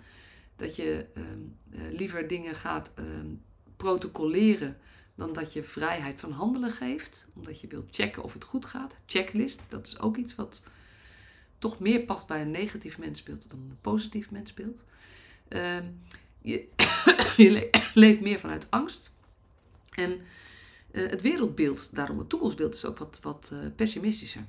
Dat 0.56 0.76
je 0.76 1.06
uh, 1.14 1.22
liever 1.92 2.28
dingen 2.28 2.54
gaat 2.54 2.92
ehm, 2.94 3.26
protocoleren 3.76 4.76
dan 5.14 5.32
dat 5.32 5.52
je 5.52 5.62
vrijheid 5.62 6.20
van 6.20 6.32
handelen 6.32 6.70
geeft, 6.70 7.26
omdat 7.34 7.60
je 7.60 7.66
wilt 7.66 7.88
checken 7.90 8.22
of 8.22 8.32
het 8.32 8.44
goed 8.44 8.64
gaat. 8.64 8.94
Checklist, 9.06 9.60
dat 9.68 9.86
is 9.86 9.98
ook 9.98 10.16
iets 10.16 10.34
wat 10.34 10.66
toch 11.62 11.78
meer 11.78 12.00
past 12.00 12.26
bij 12.26 12.40
een 12.40 12.50
negatief 12.50 12.98
mensbeeld 12.98 13.50
dan 13.50 13.58
een 13.58 13.78
positief 13.80 14.30
mensbeeld. 14.30 14.84
Ehm, 15.48 15.84
je, 16.40 16.68
je 17.36 17.70
leeft 17.94 18.20
meer 18.20 18.38
vanuit 18.40 18.66
angst. 18.70 19.10
En 19.94 20.20
eh, 20.90 21.10
het 21.10 21.20
wereldbeeld, 21.20 21.94
daarom 21.94 22.18
het 22.18 22.28
toekomstbeeld, 22.28 22.74
is 22.74 22.84
ook 22.84 22.98
wat, 22.98 23.18
wat 23.22 23.50
uh, 23.52 23.58
pessimistischer. 23.76 24.44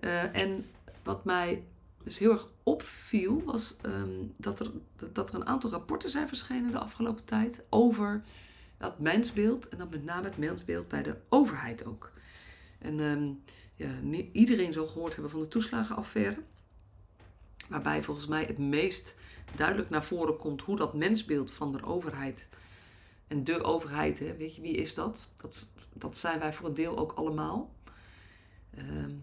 Uh, 0.00 0.36
en 0.36 0.64
wat 1.02 1.24
mij 1.24 1.64
dus 2.02 2.18
heel 2.18 2.32
erg 2.32 2.48
opviel, 2.62 3.42
was 3.44 3.76
um, 3.82 4.34
dat, 4.36 4.60
er, 4.60 4.70
dat 5.12 5.28
er 5.28 5.34
een 5.34 5.46
aantal 5.46 5.70
rapporten 5.70 6.10
zijn 6.10 6.28
verschenen 6.28 6.70
de 6.70 6.78
afgelopen 6.78 7.24
tijd 7.24 7.64
over 7.68 8.22
dat 8.76 8.98
mensbeeld 8.98 9.68
en 9.68 9.78
dan 9.78 9.88
met 9.90 10.04
name 10.04 10.24
het 10.24 10.38
mensbeeld 10.38 10.88
bij 10.88 11.02
de 11.02 11.16
overheid 11.28 11.84
ook. 11.84 12.12
En 12.78 13.00
um, 13.00 13.42
iedereen 14.32 14.72
zal 14.72 14.86
gehoord 14.86 15.12
hebben 15.12 15.30
van 15.30 15.40
de 15.40 15.48
toeslagenaffaire. 15.48 16.36
Waarbij 17.68 18.02
volgens 18.02 18.26
mij 18.26 18.44
het 18.44 18.58
meest 18.58 19.16
duidelijk 19.56 19.90
naar 19.90 20.04
voren 20.04 20.36
komt 20.36 20.62
hoe 20.62 20.76
dat 20.76 20.94
mensbeeld 20.94 21.50
van 21.50 21.72
de 21.72 21.84
overheid 21.84 22.48
en 23.28 23.44
de 23.44 23.62
overheid, 23.62 24.36
weet 24.38 24.54
je, 24.54 24.60
wie 24.60 24.76
is 24.76 24.94
dat? 24.94 25.30
dat? 25.36 25.68
Dat 25.92 26.18
zijn 26.18 26.38
wij 26.38 26.52
voor 26.52 26.68
een 26.68 26.74
deel 26.74 26.98
ook 26.98 27.12
allemaal. 27.12 27.74
Um, 28.78 29.22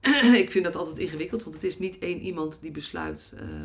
ik 0.42 0.50
vind 0.50 0.64
dat 0.64 0.76
altijd 0.76 0.98
ingewikkeld, 0.98 1.42
want 1.42 1.54
het 1.54 1.64
is 1.64 1.78
niet 1.78 1.98
één 1.98 2.20
iemand 2.20 2.60
die 2.60 2.70
besluit: 2.70 3.34
uh, 3.34 3.62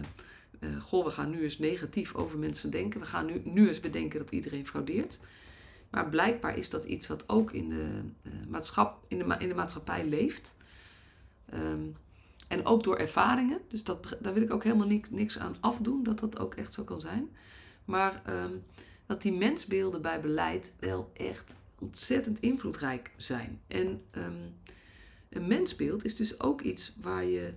uh, 0.60 0.82
Goh, 0.82 1.06
we 1.06 1.12
gaan 1.12 1.30
nu 1.30 1.44
eens 1.44 1.58
negatief 1.58 2.16
over 2.16 2.38
mensen 2.38 2.72
denken. 2.72 3.00
We 3.00 3.06
gaan 3.06 3.26
nu, 3.26 3.42
nu 3.44 3.68
eens 3.68 3.80
bedenken 3.80 4.20
dat 4.20 4.32
iedereen 4.32 4.68
fraudeert. 4.68 5.20
Maar 5.90 6.10
blijkbaar 6.10 6.58
is 6.58 6.70
dat 6.70 6.84
iets 6.84 7.08
wat 7.08 7.30
ook 7.30 7.52
in 7.52 7.70
de, 7.70 8.02
uh, 8.24 8.34
maatschap, 8.48 9.06
in 9.08 9.18
de, 9.18 9.36
in 9.40 9.48
de 9.48 9.56
maatschappij 9.56 10.06
leeft. 10.06 10.56
Um, 11.54 11.96
en 12.48 12.66
ook 12.66 12.84
door 12.84 12.98
ervaringen. 12.98 13.60
Dus 13.68 13.84
dat, 13.84 14.18
daar 14.20 14.34
wil 14.34 14.44
ik 14.44 14.54
ook 14.54 14.64
helemaal 14.64 14.88
niks, 14.88 15.10
niks 15.10 15.40
aan 15.40 15.58
afdoen, 15.60 16.04
dat 16.04 16.20
dat 16.20 16.40
ook 16.40 16.56
echt 16.56 16.74
zo 16.74 16.84
kan 16.84 17.02
zijn. 17.02 17.30
Maar 17.86 18.22
um, 18.30 18.64
dat 19.06 19.22
die 19.22 19.32
mensbeelden 19.32 20.02
bij 20.02 20.22
beleid 20.22 20.76
wel 20.80 21.12
echt 21.14 21.56
ontzettend 21.80 22.40
invloedrijk 22.40 23.12
zijn. 23.18 23.62
En 23.68 24.02
um, 24.12 24.56
een 25.30 25.48
mensbeeld 25.48 26.06
is 26.06 26.16
dus 26.16 26.40
ook 26.40 26.62
iets 26.62 26.98
waar 27.02 27.26
je 27.26 27.54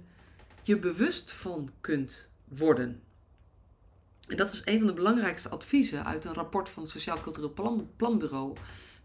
je 0.63 0.79
bewust 0.79 1.33
van 1.33 1.71
kunt 1.81 2.31
worden. 2.49 3.03
En 4.31 4.37
dat 4.37 4.53
is 4.53 4.63
een 4.65 4.79
van 4.79 4.87
de 4.87 4.95
belangrijkste 4.95 5.49
adviezen 5.49 6.05
uit 6.05 6.25
een 6.25 6.35
rapport 6.35 6.69
van 6.69 6.83
het 6.83 6.93
Sociaal 6.93 7.21
Cultureel 7.21 7.53
Plan, 7.53 7.91
Planbureau. 7.97 8.57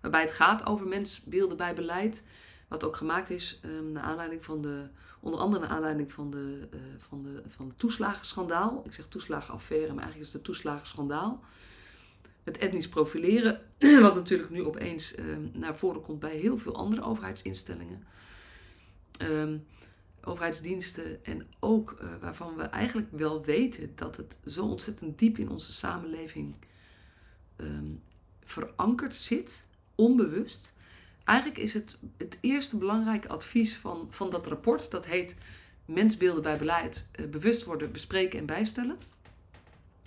Waarbij 0.02 0.22
het 0.22 0.32
gaat 0.32 0.66
over 0.66 0.88
mensbeelden 0.88 1.58
bij 1.58 1.76
beleid. 1.76 2.24
Wat 2.68 2.84
ook 2.84 2.96
gemaakt 2.96 3.30
is 3.30 3.60
um, 3.66 3.92
naar 3.92 4.04
aanleiding 4.04 4.44
van 4.44 4.62
de, 4.62 4.88
onder 5.20 5.40
andere 5.40 5.62
naar 5.62 5.72
aanleiding 5.72 6.12
van 6.12 6.32
de, 6.32 6.68
uh, 6.74 6.80
van 6.98 7.24
de, 7.24 7.44
van 7.48 7.68
de 7.68 7.76
toeslagenschandaal. 7.76 8.82
Ik 8.86 8.94
zeg 8.94 9.08
toeslagenaffaire, 9.08 9.94
maar 9.94 10.04
eigenlijk 10.04 10.28
is 10.28 10.34
het 10.34 10.44
de 10.44 10.52
toeslagenschandaal. 10.52 11.44
Het 12.44 12.58
etnisch 12.58 12.90
profileren, 12.90 13.62
wat 14.02 14.16
natuurlijk 14.16 14.50
nu 14.50 14.64
opeens 14.64 15.18
um, 15.20 15.52
naar 15.54 15.78
voren 15.78 16.02
komt 16.02 16.20
bij 16.20 16.38
heel 16.38 16.58
veel 16.58 16.76
andere 16.76 17.04
overheidsinstellingen. 17.04 18.04
Um, 19.22 19.66
overheidsdiensten 20.26 21.26
en 21.26 21.48
ook 21.60 21.98
uh, 22.02 22.08
waarvan 22.22 22.56
we 22.56 22.64
eigenlijk 22.64 23.08
wel 23.12 23.44
weten 23.44 23.92
dat 23.96 24.18
het 24.18 24.40
zo 24.46 24.66
ontzettend 24.66 25.20
diep 25.20 25.38
in 25.38 25.50
onze 25.50 25.74
samenleving 25.74 26.56
um, 27.58 28.02
verankerd 28.44 29.16
zit, 29.16 29.68
onbewust. 29.96 30.74
Eigenlijk 31.24 31.60
is 31.60 31.74
het 31.74 31.98
het 32.18 32.38
eerste 32.42 32.78
belangrijke 32.78 33.28
advies 33.28 33.76
van, 33.76 34.08
van 34.10 34.30
dat 34.30 34.48
rapport, 34.48 34.92
dat 34.92 35.06
heet 35.06 35.36
Mensbeelden 35.86 36.44
bij 36.44 36.58
beleid, 36.58 37.08
uh, 37.20 37.28
bewust 37.28 37.64
worden, 37.64 37.92
bespreken 37.92 38.40
en 38.40 38.46
bijstellen. 38.46 38.98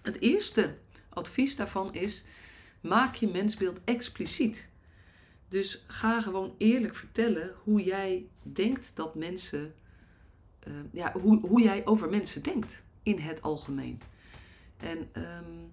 Het 0.03 0.21
eerste 0.21 0.77
advies 1.09 1.57
daarvan 1.57 1.95
is: 1.95 2.25
maak 2.81 3.15
je 3.15 3.29
mensbeeld 3.29 3.81
expliciet. 3.85 4.69
Dus 5.49 5.85
ga 5.87 6.21
gewoon 6.21 6.55
eerlijk 6.59 6.95
vertellen 6.95 7.55
hoe 7.65 7.83
jij 7.83 8.27
denkt 8.43 8.97
dat 8.97 9.15
mensen, 9.15 9.75
uh, 10.69 10.75
ja, 10.93 11.13
hoe, 11.13 11.47
hoe 11.47 11.63
jij 11.63 11.87
over 11.87 12.11
mensen 12.11 12.43
denkt 12.43 12.83
in 13.03 13.19
het 13.19 13.43
algemeen. 13.43 14.01
En 14.77 14.99
um, 14.99 15.73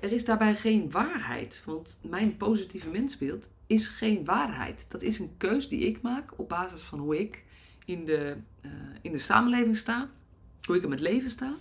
er 0.00 0.12
is 0.12 0.24
daarbij 0.24 0.56
geen 0.56 0.90
waarheid, 0.90 1.62
want 1.64 1.98
mijn 2.02 2.36
positieve 2.36 2.88
mensbeeld 2.88 3.48
is 3.66 3.88
geen 3.88 4.24
waarheid. 4.24 4.86
Dat 4.88 5.02
is 5.02 5.18
een 5.18 5.30
keus 5.36 5.68
die 5.68 5.80
ik 5.80 6.02
maak 6.02 6.38
op 6.38 6.48
basis 6.48 6.82
van 6.82 6.98
hoe 6.98 7.18
ik 7.18 7.44
in 7.84 8.04
de, 8.04 8.36
uh, 8.62 8.70
in 9.00 9.12
de 9.12 9.18
samenleving 9.18 9.76
sta, 9.76 10.10
hoe 10.62 10.76
ik 10.76 10.82
in 10.82 10.90
het 10.90 11.00
leven 11.00 11.30
sta. 11.30 11.54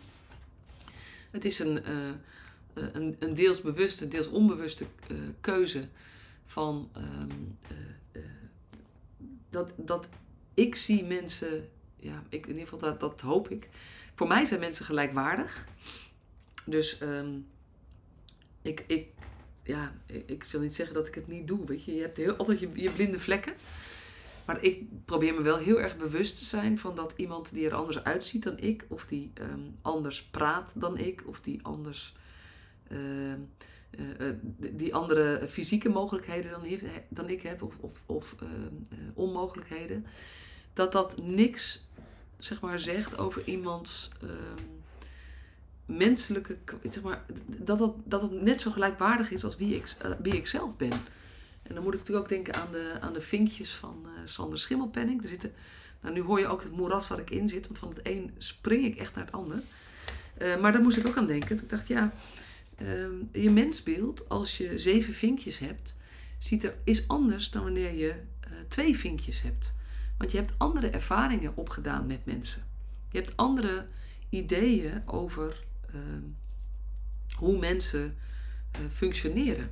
Het 1.31 1.45
is 1.45 1.59
een, 1.59 1.81
uh, 1.88 2.91
een, 2.93 3.15
een 3.19 3.36
deels 3.36 3.62
bewuste, 3.62 4.07
deels 4.07 4.27
onbewuste 4.27 4.86
keuze 5.41 5.88
van 6.45 6.89
uh, 6.97 7.03
dat, 9.50 9.74
dat 9.75 10.07
ik 10.53 10.75
zie 10.75 11.03
mensen, 11.03 11.69
ja, 12.08 12.24
ik, 12.30 12.46
in 12.46 12.52
ieder 12.52 12.68
geval 12.68 12.80
dat, 12.80 13.00
dat 13.00 13.22
hoop 13.22 13.50
ik. 13.50 13.70
Voor 14.16 14.28
mij 14.28 14.46
zijn 14.46 14.60
mensen 14.60 14.86
gelijkwaardig. 14.86 15.68
Dus 16.66 17.02
um, 17.02 17.48
ik, 18.62 18.84
ik, 18.88 19.08
ja, 19.64 19.94
ik 20.26 20.44
zal 20.44 20.60
niet 20.60 20.76
zeggen 20.76 20.96
dat 20.96 21.08
ik 21.08 21.16
het 21.16 21.28
niet 21.28 21.48
doe. 21.48 21.66
Weet 21.66 21.84
je, 21.84 21.96
je 21.96 22.02
hebt 22.02 22.18
heel, 22.18 22.36
altijd 22.36 22.60
je, 22.60 22.70
je 22.74 22.92
blinde 22.92 23.20
vlekken. 23.20 23.54
Maar 24.46 24.64
ik 24.64 25.06
probeer 25.06 25.34
me 25.34 25.42
wel 25.42 25.58
heel 25.58 25.82
erg 25.82 25.98
bewust 25.98 26.38
te 26.38 26.46
zijn 26.46 26.80
van 26.80 26.96
dat 26.96 27.14
iemand 27.16 27.54
die 27.54 27.66
er 27.66 27.74
anders 27.74 28.04
uitziet 28.04 28.44
dan 28.44 28.60
ik, 28.60 28.86
of 28.88 29.06
die 29.06 29.32
um, 29.42 29.76
anders 29.82 30.24
praat 30.24 30.74
dan 30.76 30.98
ik, 30.98 31.24
of 31.26 31.42
die 31.42 31.60
anders. 31.64 32.16
Uh, 32.92 33.32
uh, 34.00 34.30
die 34.58 34.96
andere 34.96 35.48
fysieke 35.50 35.90
mogelijkheden 35.90 36.52
dan, 36.52 36.64
dan 37.10 37.30
ik 37.30 37.42
heb, 37.42 37.62
of, 37.62 37.78
of, 37.80 38.04
of 38.06 38.36
uh, 38.44 38.50
onmogelijkheden, 39.14 40.06
dat 40.74 40.92
dat 40.92 41.22
niks 41.22 41.87
zeg 42.39 42.62
maar, 42.62 42.79
zegt 42.79 43.17
over 43.17 43.41
iemands 43.46 44.12
ehm, 44.22 44.63
menselijke. 45.86 46.58
Zeg 46.89 47.03
maar, 47.03 47.25
dat, 47.46 47.77
dat, 47.77 47.96
dat 48.03 48.22
het 48.22 48.41
net 48.41 48.62
zo 48.62 48.72
gelijkwaardig 48.72 49.32
is 49.32 49.44
als 49.44 49.56
wie 49.56 49.75
ik, 49.75 49.96
wie 50.22 50.36
ik 50.36 50.48
zelf 50.48 50.77
ben. 50.77 50.91
En 51.63 51.74
dan 51.74 51.84
moet 51.84 51.94
ik 51.94 52.00
natuurlijk 52.00 52.25
ook 52.25 52.32
denken 52.32 52.53
aan 52.56 52.72
de, 52.72 52.98
aan 53.00 53.13
de 53.13 53.22
vinkjes 53.22 53.74
van 53.74 54.06
Sander 54.25 54.60
Schimmelpenning. 54.60 55.24
Er 55.24 55.29
zitten, 55.29 55.53
nou, 56.01 56.13
nu 56.13 56.22
hoor 56.22 56.39
je 56.39 56.48
ook 56.48 56.63
het 56.63 56.72
moeras 56.72 57.08
waar 57.08 57.20
ik 57.20 57.29
in 57.29 57.50
zit, 57.50 57.67
want 57.67 57.79
van 57.79 57.89
het 57.89 58.00
een 58.03 58.32
spring 58.38 58.86
ik 58.86 58.98
echt 58.98 59.15
naar 59.15 59.25
het 59.25 59.34
ander. 59.34 59.62
maar 60.62 60.72
daar 60.72 60.82
moest 60.82 60.98
ik 60.98 61.08
ook 61.08 61.17
aan 61.17 61.27
denken. 61.27 61.56
Ik 61.56 61.70
dacht, 61.70 61.88
ja 61.88 62.13
Um, 62.82 63.29
je 63.32 63.50
mensbeeld, 63.50 64.29
als 64.29 64.58
je 64.58 64.79
zeven 64.79 65.13
vinkjes 65.13 65.60
hebt, 65.60 65.96
ziet 66.39 66.63
er, 66.63 66.75
is 66.84 67.08
anders 67.08 67.50
dan 67.50 67.63
wanneer 67.63 67.94
je 67.94 68.15
twee 68.67 68.98
vinkjes 68.98 69.41
hebt. 69.41 69.74
Want 70.17 70.31
je 70.31 70.38
hebt 70.38 70.53
andere 70.57 70.89
ervaringen 70.89 71.55
opgedaan 71.55 72.07
met 72.07 72.25
mensen. 72.25 72.63
Je 73.12 73.17
hebt 73.17 73.38
andere 73.38 73.86
ideeën 74.29 75.01
over 75.05 75.59
uh, 75.95 76.01
hoe 77.36 77.57
mensen 77.57 78.15
uh, 78.79 78.86
functioneren. 78.91 79.71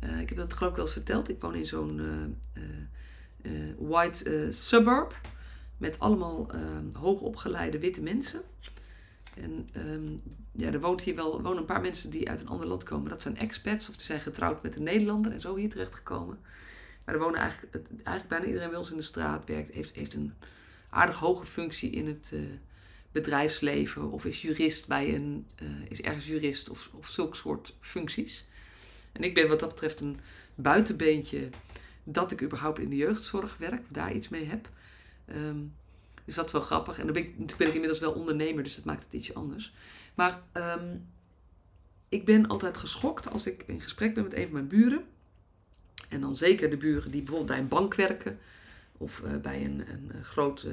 Eh, 0.00 0.20
ik 0.20 0.28
heb 0.28 0.38
dat 0.38 0.52
geloof 0.52 0.70
ik 0.70 0.76
wel 0.76 0.84
eens 0.84 0.94
verteld. 0.94 1.28
Ik 1.28 1.40
woon 1.40 1.54
in 1.54 1.66
zo'n 1.66 2.36
white 3.78 4.48
suburb 4.50 5.20
met 5.76 5.98
allemaal 5.98 6.50
ehm, 6.50 6.84
hoogopgeleide 6.92 7.78
witte 7.78 8.02
mensen. 8.02 8.40
En 9.34 9.68
um, 9.76 10.22
ja, 10.52 10.72
er 10.72 10.80
woont 10.80 11.00
hier 11.00 11.14
wel, 11.14 11.42
wonen 11.42 11.58
een 11.58 11.64
paar 11.64 11.80
mensen 11.80 12.10
die 12.10 12.30
uit 12.30 12.40
een 12.40 12.48
ander 12.48 12.66
land 12.66 12.84
komen. 12.84 13.10
Dat 13.10 13.22
zijn 13.22 13.38
expats 13.38 13.88
of 13.88 13.96
die 13.96 14.04
zijn 14.04 14.20
getrouwd 14.20 14.62
met 14.62 14.76
een 14.76 14.82
Nederlander 14.82 15.32
en 15.32 15.40
zo 15.40 15.56
hier 15.56 15.70
terechtgekomen. 15.70 16.38
Maar 17.04 17.14
er 17.14 17.20
wonen 17.20 17.40
eigenlijk, 17.40 17.74
eigenlijk 17.92 18.28
bijna 18.28 18.44
iedereen 18.44 18.70
wel 18.70 18.78
eens 18.78 18.90
in 18.90 18.96
de 18.96 19.02
straat, 19.02 19.46
werkt, 19.46 19.72
heeft, 19.72 19.94
heeft 19.94 20.14
een 20.14 20.32
aardig 20.90 21.16
hoge 21.16 21.46
functie 21.46 21.90
in 21.90 22.06
het 22.06 22.30
uh, 22.34 22.40
bedrijfsleven 23.12 24.10
of 24.10 24.24
is 24.24 24.42
jurist 24.42 24.86
bij 24.86 25.14
een, 25.14 25.46
uh, 25.62 25.68
is 25.88 26.02
ergens 26.02 26.26
jurist 26.26 26.68
of, 26.68 26.90
of 26.92 27.08
zulke 27.08 27.36
soort 27.36 27.76
functies. 27.80 28.46
En 29.12 29.22
ik 29.22 29.34
ben 29.34 29.48
wat 29.48 29.60
dat 29.60 29.68
betreft 29.68 30.00
een 30.00 30.20
buitenbeentje 30.54 31.48
dat 32.04 32.32
ik 32.32 32.42
überhaupt 32.42 32.78
in 32.78 32.88
de 32.88 32.96
jeugdzorg 32.96 33.56
werk, 33.56 33.82
daar 33.88 34.12
iets 34.12 34.28
mee 34.28 34.44
heb. 34.44 34.68
Um, 35.34 35.74
dus 36.24 36.34
dat 36.34 36.46
is 36.46 36.52
wel 36.52 36.60
grappig. 36.60 36.98
En 36.98 37.04
dan 37.04 37.12
ben 37.12 37.22
ik, 37.22 37.28
natuurlijk 37.28 37.58
ben 37.58 37.66
ik 37.66 37.74
inmiddels 37.74 38.00
wel 38.00 38.12
ondernemer, 38.12 38.62
dus 38.62 38.74
dat 38.74 38.84
maakt 38.84 39.04
het 39.04 39.12
ietsje 39.12 39.34
anders. 39.34 39.72
Maar 40.14 40.42
um, 40.52 41.08
ik 42.08 42.24
ben 42.24 42.46
altijd 42.46 42.76
geschokt 42.76 43.30
als 43.30 43.46
ik 43.46 43.62
in 43.66 43.80
gesprek 43.80 44.14
ben 44.14 44.22
met 44.22 44.34
een 44.34 44.42
van 44.42 44.52
mijn 44.52 44.68
buren. 44.68 45.04
En 46.12 46.20
dan 46.20 46.36
zeker 46.36 46.70
de 46.70 46.76
buren 46.76 47.10
die 47.10 47.22
bijvoorbeeld 47.22 47.50
bij 47.50 47.58
een 47.58 47.68
bank 47.68 47.94
werken. 47.94 48.38
Of 48.96 49.22
uh, 49.24 49.36
bij 49.36 49.64
een, 49.64 49.84
een 49.88 50.24
groot, 50.24 50.62
uh, 50.62 50.72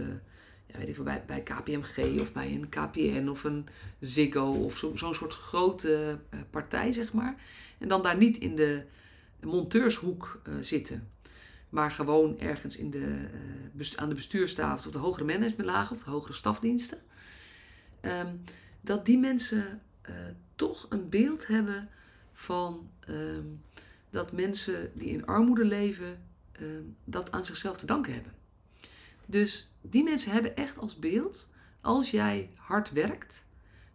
ja, 0.65 0.77
weet 0.77 0.87
ik 0.87 0.95
veel, 0.95 1.03
bij, 1.03 1.23
bij 1.25 1.41
KPMG 1.41 2.19
of 2.19 2.33
bij 2.33 2.53
een 2.53 2.69
KPN 2.69 3.27
of 3.27 3.43
een 3.43 3.67
Ziggo. 3.99 4.51
Of 4.51 4.77
zo'n 4.77 4.97
zo 4.97 5.13
soort 5.13 5.33
grote 5.33 6.19
partij, 6.49 6.91
zeg 6.91 7.13
maar. 7.13 7.35
En 7.77 7.87
dan 7.87 8.03
daar 8.03 8.17
niet 8.17 8.37
in 8.37 8.55
de 8.55 8.83
monteurshoek 9.41 10.41
zitten. 10.61 11.09
Maar 11.69 11.91
gewoon 11.91 12.39
ergens 12.39 12.77
in 12.77 12.91
de, 12.91 13.27
aan 13.95 14.09
de 14.09 14.15
bestuurstafel 14.15 14.87
of 14.87 14.91
de 14.91 14.97
hogere 14.97 15.25
managementlagen 15.25 15.95
of 15.95 16.03
de 16.03 16.09
hogere 16.09 16.33
stafdiensten. 16.33 16.97
Ehm, 18.01 18.35
dat 18.81 19.05
die 19.05 19.17
mensen 19.17 19.81
toch 20.55 20.85
een 20.89 21.09
beeld 21.09 21.47
hebben 21.47 21.89
van 22.33 22.89
ehm, 22.99 23.45
dat 24.09 24.31
mensen 24.31 24.91
die 24.93 25.09
in 25.09 25.25
armoede 25.25 25.65
leven 25.65 26.21
ehm, 26.51 26.83
dat 27.03 27.31
aan 27.31 27.45
zichzelf 27.45 27.77
te 27.77 27.85
danken 27.85 28.13
hebben. 28.13 28.33
Dus 29.25 29.69
die 29.81 30.03
mensen 30.03 30.31
hebben 30.31 30.55
echt 30.55 30.77
als 30.77 30.99
beeld, 30.99 31.51
als 31.81 32.11
jij 32.11 32.49
hard 32.55 32.91
werkt, 32.91 33.45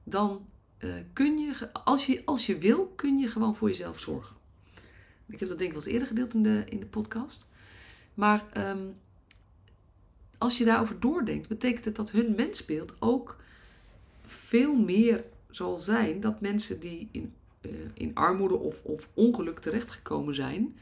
dan 0.04 0.46
uh, 0.78 0.94
kun 1.12 1.38
je, 1.38 1.72
als 1.72 2.06
je, 2.06 2.22
als 2.24 2.46
je 2.46 2.58
wil, 2.58 2.86
kun 2.86 3.18
je 3.18 3.28
gewoon 3.28 3.56
voor 3.56 3.68
jezelf 3.68 4.00
zorgen. 4.00 4.36
Ik 5.26 5.40
heb 5.40 5.48
dat 5.48 5.58
denk 5.58 5.70
ik 5.70 5.76
wel 5.76 5.84
eens 5.84 5.92
eerder 5.92 6.08
gedeeld 6.08 6.34
in 6.34 6.42
de, 6.42 6.64
in 6.68 6.80
de 6.80 6.86
podcast. 6.86 7.46
Maar 8.14 8.44
ehm, 8.52 8.90
als 10.38 10.58
je 10.58 10.64
daarover 10.64 11.00
doordenkt, 11.00 11.48
betekent 11.48 11.84
het 11.84 11.96
dat 11.96 12.10
hun 12.10 12.34
mensbeeld 12.34 12.94
ook 12.98 13.36
veel 14.26 14.74
meer 14.74 15.24
zal 15.50 15.76
zijn 15.76 16.20
dat 16.20 16.40
mensen 16.40 16.80
die 16.80 17.08
in, 17.10 17.34
in 17.94 18.14
armoede 18.14 18.56
of, 18.56 18.82
of 18.82 19.08
ongeluk 19.14 19.58
terechtgekomen 19.58 20.34
zijn, 20.34 20.78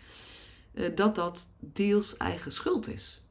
uh, 0.75 0.97
dat 0.97 1.15
dat 1.15 1.51
deels 1.59 2.17
eigen 2.17 2.53
schuld 2.53 2.89
is. 2.89 3.23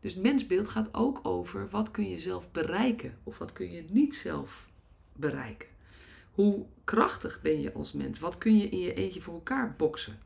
Dus 0.00 0.14
mensbeeld 0.14 0.68
gaat 0.68 0.94
ook 0.94 1.20
over 1.22 1.68
wat 1.70 1.90
kun 1.90 2.08
je 2.08 2.18
zelf 2.18 2.50
bereiken 2.50 3.18
of 3.22 3.38
wat 3.38 3.52
kun 3.52 3.70
je 3.70 3.84
niet 3.90 4.16
zelf 4.16 4.68
bereiken. 5.12 5.68
Hoe 6.30 6.66
krachtig 6.84 7.40
ben 7.42 7.60
je 7.60 7.72
als 7.72 7.92
mens? 7.92 8.18
Wat 8.18 8.38
kun 8.38 8.58
je 8.58 8.68
in 8.68 8.78
je 8.78 8.94
eentje 8.94 9.20
voor 9.20 9.34
elkaar 9.34 9.74
boksen? 9.76 10.18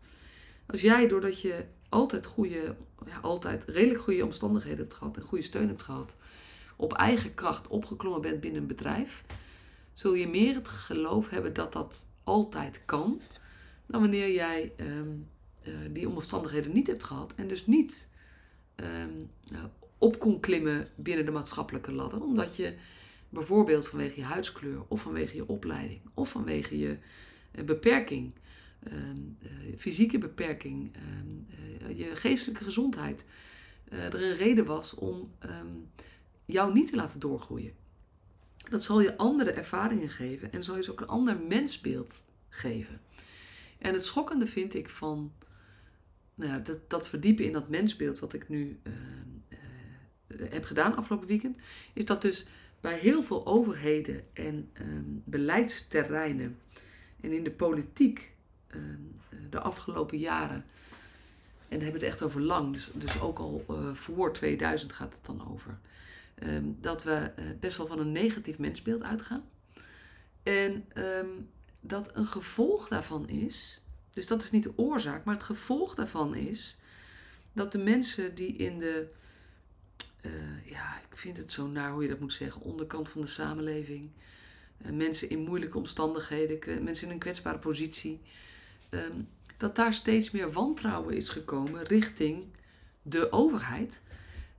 Als 0.66 0.80
jij, 0.80 1.08
doordat 1.08 1.40
je 1.40 1.64
altijd 1.88 2.26
goede, 2.26 2.76
ja, 3.06 3.18
altijd 3.22 3.64
redelijk 3.64 4.00
goede 4.00 4.24
omstandigheden 4.24 4.78
hebt 4.78 4.94
gehad 4.94 5.16
en 5.16 5.22
goede 5.22 5.44
steun 5.44 5.68
hebt 5.68 5.82
gehad, 5.82 6.16
op 6.76 6.92
eigen 6.92 7.34
kracht 7.34 7.66
opgeklommen 7.66 8.20
bent 8.20 8.40
binnen 8.40 8.60
een 8.60 8.66
bedrijf, 8.66 9.24
zul 9.92 10.14
je 10.14 10.28
meer 10.28 10.54
het 10.54 10.68
geloof 10.68 11.28
hebben 11.28 11.52
dat 11.54 11.72
dat 11.72 12.06
altijd 12.28 12.82
kan, 12.84 13.20
dan 13.86 14.00
wanneer 14.00 14.32
jij 14.32 14.72
um, 14.80 15.28
uh, 15.62 15.74
die 15.90 16.08
omstandigheden 16.08 16.72
niet 16.72 16.86
hebt 16.86 17.04
gehad 17.04 17.34
en 17.34 17.48
dus 17.48 17.66
niet 17.66 18.08
um, 18.76 19.30
op 19.98 20.18
kon 20.18 20.40
klimmen 20.40 20.88
binnen 20.96 21.24
de 21.24 21.30
maatschappelijke 21.30 21.92
ladder, 21.92 22.22
omdat 22.22 22.56
je 22.56 22.74
bijvoorbeeld 23.28 23.88
vanwege 23.88 24.20
je 24.20 24.26
huidskleur 24.26 24.82
of 24.88 25.00
vanwege 25.00 25.36
je 25.36 25.48
opleiding 25.48 26.00
of 26.14 26.30
vanwege 26.30 26.78
je 26.78 26.98
uh, 27.52 27.64
beperking, 27.64 28.32
um, 28.92 29.38
fysieke 29.76 30.18
beperking, 30.18 30.96
je 31.94 32.16
geestelijke 32.16 32.64
gezondheid, 32.64 33.24
er 33.88 34.22
een 34.22 34.36
reden 34.36 34.64
was 34.64 34.94
om 34.94 35.30
jou 36.44 36.72
niet 36.72 36.88
te 36.88 36.96
laten 36.96 37.20
doorgroeien. 37.20 37.72
Dat 38.68 38.84
zal 38.84 39.00
je 39.00 39.16
andere 39.16 39.50
ervaringen 39.50 40.10
geven 40.10 40.52
en 40.52 40.64
zal 40.64 40.74
je 40.74 40.80
dus 40.80 40.90
ook 40.90 41.00
een 41.00 41.06
ander 41.06 41.40
mensbeeld 41.40 42.24
geven. 42.48 43.00
En 43.78 43.92
het 43.92 44.04
schokkende 44.04 44.46
vind 44.46 44.74
ik 44.74 44.88
van 44.88 45.32
nou 46.34 46.50
ja, 46.50 46.58
dat, 46.58 46.90
dat 46.90 47.08
verdiepen 47.08 47.44
in 47.44 47.52
dat 47.52 47.68
mensbeeld 47.68 48.18
wat 48.18 48.32
ik 48.32 48.48
nu 48.48 48.78
uh, 48.82 48.92
uh, 50.28 50.50
heb 50.50 50.64
gedaan 50.64 50.96
afgelopen 50.96 51.28
weekend, 51.28 51.56
is 51.92 52.04
dat 52.04 52.22
dus 52.22 52.46
bij 52.80 52.98
heel 52.98 53.22
veel 53.22 53.46
overheden 53.46 54.24
en 54.32 54.70
um, 54.80 55.22
beleidsterreinen 55.24 56.58
en 57.20 57.32
in 57.32 57.44
de 57.44 57.50
politiek 57.50 58.32
um, 58.74 59.12
de 59.50 59.60
afgelopen 59.60 60.18
jaren, 60.18 60.64
en 61.68 61.76
dan 61.76 61.80
hebben 61.80 62.00
we 62.00 62.06
het 62.06 62.14
echt 62.14 62.22
over 62.22 62.40
lang, 62.40 62.72
dus, 62.72 62.90
dus 62.94 63.20
ook 63.20 63.38
al 63.38 63.64
uh, 63.70 63.94
voor 63.94 64.32
2000 64.32 64.92
gaat 64.92 65.12
het 65.12 65.26
dan 65.26 65.52
over, 65.52 65.78
um, 66.42 66.76
dat 66.80 67.02
we 67.02 67.32
best 67.60 67.76
wel 67.76 67.86
van 67.86 67.98
een 67.98 68.12
negatief 68.12 68.58
mensbeeld 68.58 69.02
uitgaan. 69.02 69.44
En 70.42 70.84
dat 71.80 72.16
een 72.16 72.26
gevolg 72.26 72.88
daarvan 72.88 73.28
is 73.28 73.80
dus 74.18 74.26
dat 74.26 74.42
is 74.42 74.50
niet 74.50 74.62
de 74.62 74.72
oorzaak, 74.76 75.24
maar 75.24 75.34
het 75.34 75.42
gevolg 75.42 75.94
daarvan 75.94 76.34
is 76.34 76.78
dat 77.52 77.72
de 77.72 77.78
mensen 77.78 78.34
die 78.34 78.52
in 78.52 78.78
de, 78.78 79.06
uh, 80.22 80.32
ja, 80.64 81.00
ik 81.10 81.16
vind 81.16 81.36
het 81.36 81.50
zo 81.50 81.66
naar 81.66 81.92
hoe 81.92 82.02
je 82.02 82.08
dat 82.08 82.20
moet 82.20 82.32
zeggen, 82.32 82.62
onderkant 82.62 83.08
van 83.08 83.20
de 83.20 83.26
samenleving, 83.26 84.10
uh, 84.86 84.92
mensen 84.92 85.30
in 85.30 85.44
moeilijke 85.44 85.78
omstandigheden, 85.78 86.84
mensen 86.84 87.06
in 87.06 87.12
een 87.12 87.18
kwetsbare 87.18 87.58
positie, 87.58 88.20
um, 88.90 89.28
dat 89.56 89.76
daar 89.76 89.94
steeds 89.94 90.30
meer 90.30 90.52
wantrouwen 90.52 91.16
is 91.16 91.28
gekomen 91.28 91.82
richting 91.84 92.44
de 93.02 93.32
overheid. 93.32 94.02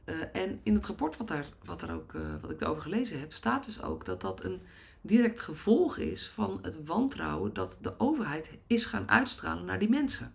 Uh, 0.09 0.41
en 0.41 0.59
in 0.63 0.73
het 0.73 0.85
rapport 0.85 1.17
wat, 1.17 1.27
daar, 1.27 1.45
wat, 1.63 1.79
daar 1.79 1.93
ook, 1.93 2.11
wat 2.41 2.51
ik 2.51 2.59
daarover 2.59 2.83
gelezen 2.83 3.19
heb, 3.19 3.33
staat 3.33 3.65
dus 3.65 3.81
ook 3.81 4.05
dat 4.05 4.21
dat 4.21 4.43
een 4.43 4.61
direct 5.01 5.41
gevolg 5.41 5.97
is 5.97 6.27
van 6.27 6.59
het 6.61 6.85
wantrouwen 6.85 7.53
dat 7.53 7.77
de 7.81 7.99
overheid 7.99 8.49
is 8.67 8.85
gaan 8.85 9.09
uitstralen 9.09 9.65
naar 9.65 9.79
die 9.79 9.89
mensen. 9.89 10.33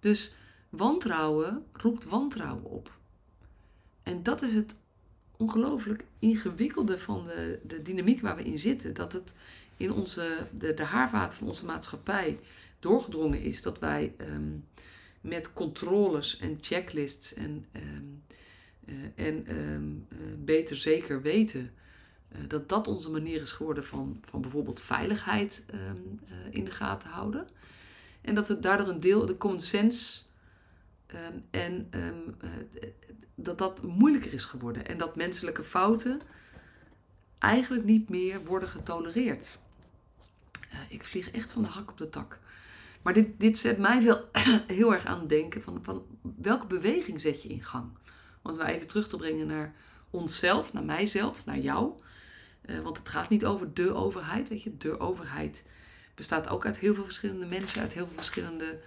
Dus 0.00 0.34
wantrouwen 0.68 1.64
roept 1.72 2.04
wantrouwen 2.04 2.64
op. 2.64 2.96
En 4.02 4.22
dat 4.22 4.42
is 4.42 4.54
het 4.54 4.76
ongelooflijk 5.36 6.04
ingewikkelde 6.18 6.98
van 6.98 7.26
de, 7.26 7.60
de 7.66 7.82
dynamiek 7.82 8.20
waar 8.20 8.36
we 8.36 8.44
in 8.44 8.58
zitten. 8.58 8.94
Dat 8.94 9.12
het 9.12 9.34
in 9.76 9.92
onze, 9.92 10.46
de, 10.52 10.74
de 10.74 10.84
haarvaten 10.84 11.38
van 11.38 11.46
onze 11.46 11.64
maatschappij 11.64 12.38
doorgedrongen 12.80 13.42
is 13.42 13.62
dat 13.62 13.78
wij 13.78 14.14
um, 14.20 14.64
met 15.20 15.52
controles 15.52 16.38
en 16.38 16.58
checklists 16.60 17.34
en, 17.34 17.66
uh, 17.72 17.82
en 19.14 19.56
um, 19.56 20.06
uh, 20.08 20.18
beter 20.38 20.76
zeker 20.76 21.22
weten 21.22 21.70
uh, 22.32 22.38
dat 22.48 22.68
dat 22.68 22.88
onze 22.88 23.10
manier 23.10 23.40
is 23.40 23.52
geworden 23.52 23.84
van, 23.84 24.20
van 24.24 24.40
bijvoorbeeld 24.40 24.80
veiligheid 24.80 25.64
uh, 25.74 25.80
in 26.50 26.64
de 26.64 26.70
gaten 26.70 27.10
houden. 27.10 27.48
En 28.20 28.34
dat 28.34 28.48
het 28.48 28.62
daardoor 28.62 28.88
een 28.88 29.00
deel, 29.00 29.26
de 29.26 29.36
common 29.36 29.60
sense, 29.60 30.22
um, 31.06 31.44
en 31.50 31.90
dat 33.34 33.58
dat 33.58 33.82
moeilijker 33.82 34.32
is 34.32 34.44
geworden. 34.44 34.86
En 34.86 34.98
dat 34.98 35.16
menselijke 35.16 35.64
fouten 35.64 36.20
eigenlijk 37.38 37.84
niet 37.84 38.08
meer 38.08 38.44
worden 38.44 38.68
getolereerd. 38.68 39.58
ik 40.88 41.04
vlieg 41.04 41.30
echt 41.30 41.50
van 41.50 41.62
de 41.62 41.68
hak 41.68 41.90
op 41.90 41.98
de 41.98 42.10
tak. 42.10 42.38
Maar 43.02 43.12
dit, 43.12 43.40
dit 43.40 43.58
zet 43.58 43.78
mij 43.78 44.02
wel 44.02 44.28
heel 44.66 44.92
erg 44.92 45.04
aan 45.04 45.18
het 45.18 45.28
denken 45.28 45.62
van, 45.62 45.84
van 45.84 46.02
welke 46.36 46.66
beweging 46.66 47.20
zet 47.20 47.42
je 47.42 47.48
in 47.48 47.62
gang? 47.62 47.90
Want 48.48 48.60
we 48.60 48.66
even 48.66 48.86
terug 48.86 49.08
te 49.08 49.16
brengen 49.16 49.46
naar 49.46 49.74
onszelf, 50.10 50.72
naar 50.72 50.84
mijzelf, 50.84 51.44
naar 51.44 51.58
jou. 51.58 51.92
Uh, 52.66 52.80
want 52.80 52.98
het 52.98 53.08
gaat 53.08 53.28
niet 53.28 53.44
over 53.44 53.74
de 53.74 53.94
overheid. 53.94 54.48
Weet 54.48 54.62
je, 54.62 54.76
de 54.76 55.00
overheid 55.00 55.64
bestaat 56.14 56.48
ook 56.48 56.66
uit 56.66 56.78
heel 56.78 56.94
veel 56.94 57.04
verschillende 57.04 57.46
mensen, 57.46 57.80
uit 57.80 57.92
heel 57.92 58.06
veel 58.06 58.14
verschillende 58.14 58.80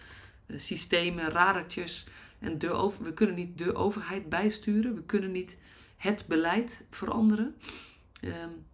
uh, 0.48 0.60
systemen, 0.60 1.30
radertjes. 1.30 2.06
En 2.40 2.58
de 2.58 2.70
over, 2.70 3.04
we 3.04 3.14
kunnen 3.14 3.36
niet 3.36 3.58
de 3.58 3.76
overheid 3.76 4.30
bijsturen. 4.30 4.96
We 4.96 5.04
kunnen 5.04 5.32
niet 5.32 5.58
het 5.98 6.26
beleid 6.28 6.84
veranderen. 6.90 7.56
Um, 8.24 8.66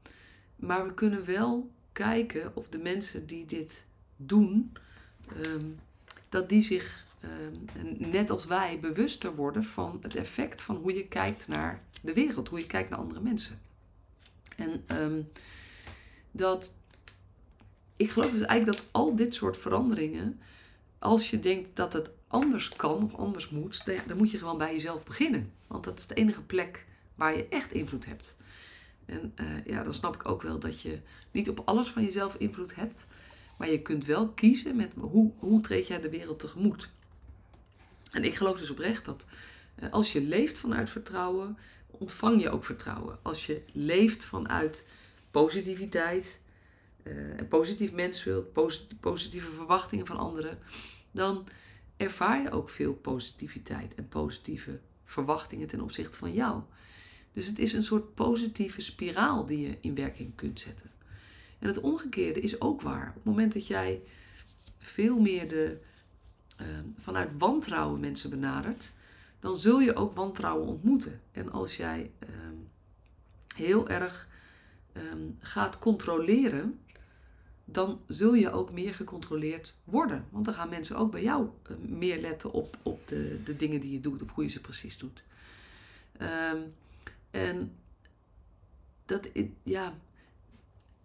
maar 0.55 0.85
we 0.85 0.93
kunnen 0.93 1.25
wel 1.25 1.71
kijken 1.91 2.55
of 2.55 2.69
de 2.69 2.77
mensen 2.77 3.27
die 3.27 3.45
dit 3.45 3.85
doen, 4.15 4.73
um, 5.45 5.79
dat 6.29 6.49
die 6.49 6.61
zich 6.61 7.05
net 7.97 8.29
als 8.29 8.45
wij 8.45 8.79
bewuster 8.79 9.35
worden 9.35 9.63
van 9.63 9.99
het 10.01 10.15
effect 10.15 10.61
van 10.61 10.75
hoe 10.75 10.93
je 10.93 11.07
kijkt 11.07 11.47
naar 11.47 11.81
de 12.01 12.13
wereld, 12.13 12.47
hoe 12.47 12.59
je 12.59 12.67
kijkt 12.67 12.89
naar 12.89 12.99
andere 12.99 13.21
mensen. 13.21 13.59
En 14.55 14.83
um, 15.01 15.29
dat. 16.31 16.73
Ik 17.95 18.09
geloof 18.11 18.31
dus 18.31 18.41
eigenlijk 18.41 18.79
dat 18.79 18.87
al 18.91 19.15
dit 19.15 19.35
soort 19.35 19.57
veranderingen, 19.57 20.39
als 20.99 21.29
je 21.29 21.39
denkt 21.39 21.75
dat 21.75 21.93
het 21.93 22.09
anders 22.27 22.69
kan 22.69 23.03
of 23.03 23.15
anders 23.15 23.49
moet, 23.49 23.85
dan 24.07 24.17
moet 24.17 24.31
je 24.31 24.37
gewoon 24.37 24.57
bij 24.57 24.73
jezelf 24.73 25.03
beginnen. 25.03 25.51
Want 25.67 25.83
dat 25.83 25.99
is 25.99 26.07
de 26.07 26.13
enige 26.13 26.41
plek 26.41 26.85
waar 27.15 27.37
je 27.37 27.47
echt 27.47 27.71
invloed 27.71 28.05
hebt. 28.05 28.35
En 29.05 29.33
uh, 29.35 29.65
ja, 29.65 29.83
dan 29.83 29.93
snap 29.93 30.15
ik 30.15 30.27
ook 30.27 30.41
wel 30.41 30.59
dat 30.59 30.81
je 30.81 30.99
niet 31.31 31.49
op 31.49 31.61
alles 31.65 31.87
van 31.87 32.03
jezelf 32.03 32.35
invloed 32.35 32.75
hebt. 32.75 33.07
Maar 33.57 33.69
je 33.69 33.81
kunt 33.81 34.05
wel 34.05 34.27
kiezen 34.27 34.75
met 34.75 34.93
hoe, 34.99 35.31
hoe 35.37 35.61
treed 35.61 35.87
jij 35.87 36.01
de 36.01 36.09
wereld 36.09 36.39
tegemoet. 36.39 36.89
En 38.11 38.23
ik 38.23 38.35
geloof 38.35 38.59
dus 38.59 38.69
oprecht 38.69 39.05
dat 39.05 39.25
uh, 39.83 39.89
als 39.91 40.11
je 40.11 40.21
leeft 40.21 40.57
vanuit 40.57 40.89
vertrouwen, 40.89 41.57
ontvang 41.87 42.41
je 42.41 42.49
ook 42.49 42.65
vertrouwen. 42.65 43.19
Als 43.21 43.45
je 43.45 43.61
leeft 43.73 44.23
vanuit 44.23 44.87
positiviteit, 45.31 46.39
uh, 47.03 47.37
een 47.37 47.47
positief 47.47 47.91
mensbeeld, 47.91 48.53
positieve 48.99 49.51
verwachtingen 49.51 50.05
van 50.05 50.17
anderen, 50.17 50.59
dan 51.11 51.47
ervaar 51.97 52.41
je 52.41 52.51
ook 52.51 52.69
veel 52.69 52.93
positiviteit 52.93 53.95
en 53.95 54.07
positieve 54.07 54.79
verwachtingen 55.03 55.67
ten 55.67 55.81
opzichte 55.81 56.17
van 56.17 56.33
jou. 56.33 56.61
Dus 57.33 57.47
het 57.47 57.59
is 57.59 57.73
een 57.73 57.83
soort 57.83 58.13
positieve 58.13 58.81
spiraal 58.81 59.45
die 59.45 59.59
je 59.67 59.77
in 59.81 59.95
werking 59.95 60.35
kunt 60.35 60.59
zetten. 60.59 60.91
En 61.59 61.67
het 61.67 61.79
omgekeerde 61.79 62.39
is 62.39 62.61
ook 62.61 62.81
waar. 62.81 63.07
Op 63.07 63.15
het 63.15 63.23
moment 63.23 63.53
dat 63.53 63.67
jij 63.67 64.01
veel 64.77 65.19
meer 65.19 65.49
de, 65.49 65.77
ehm, 66.57 66.85
vanuit 66.97 67.29
wantrouwen 67.37 67.99
mensen 67.99 68.29
benadert, 68.29 68.93
dan 69.39 69.57
zul 69.57 69.79
je 69.79 69.95
ook 69.95 70.13
wantrouwen 70.13 70.67
ontmoeten. 70.67 71.21
En 71.31 71.51
als 71.51 71.77
jij 71.77 72.11
ehm, 72.19 72.55
heel 73.55 73.89
erg 73.89 74.27
ehm, 74.93 75.29
gaat 75.39 75.79
controleren, 75.79 76.79
dan 77.65 78.01
zul 78.05 78.33
je 78.33 78.51
ook 78.51 78.71
meer 78.71 78.93
gecontroleerd 78.93 79.75
worden. 79.83 80.25
Want 80.29 80.45
dan 80.45 80.53
gaan 80.53 80.69
mensen 80.69 80.97
ook 80.97 81.11
bij 81.11 81.23
jou 81.23 81.49
eh, 81.63 81.75
meer 81.77 82.21
letten 82.21 82.51
op, 82.51 82.77
op 82.83 83.07
de, 83.07 83.41
de 83.43 83.55
dingen 83.55 83.79
die 83.79 83.91
je 83.91 84.01
doet 84.01 84.21
of 84.21 84.31
hoe 84.31 84.43
je 84.43 84.49
ze 84.49 84.61
precies 84.61 84.97
doet. 84.97 85.23
en 87.31 87.71
dat, 89.05 89.29
ja, 89.63 89.97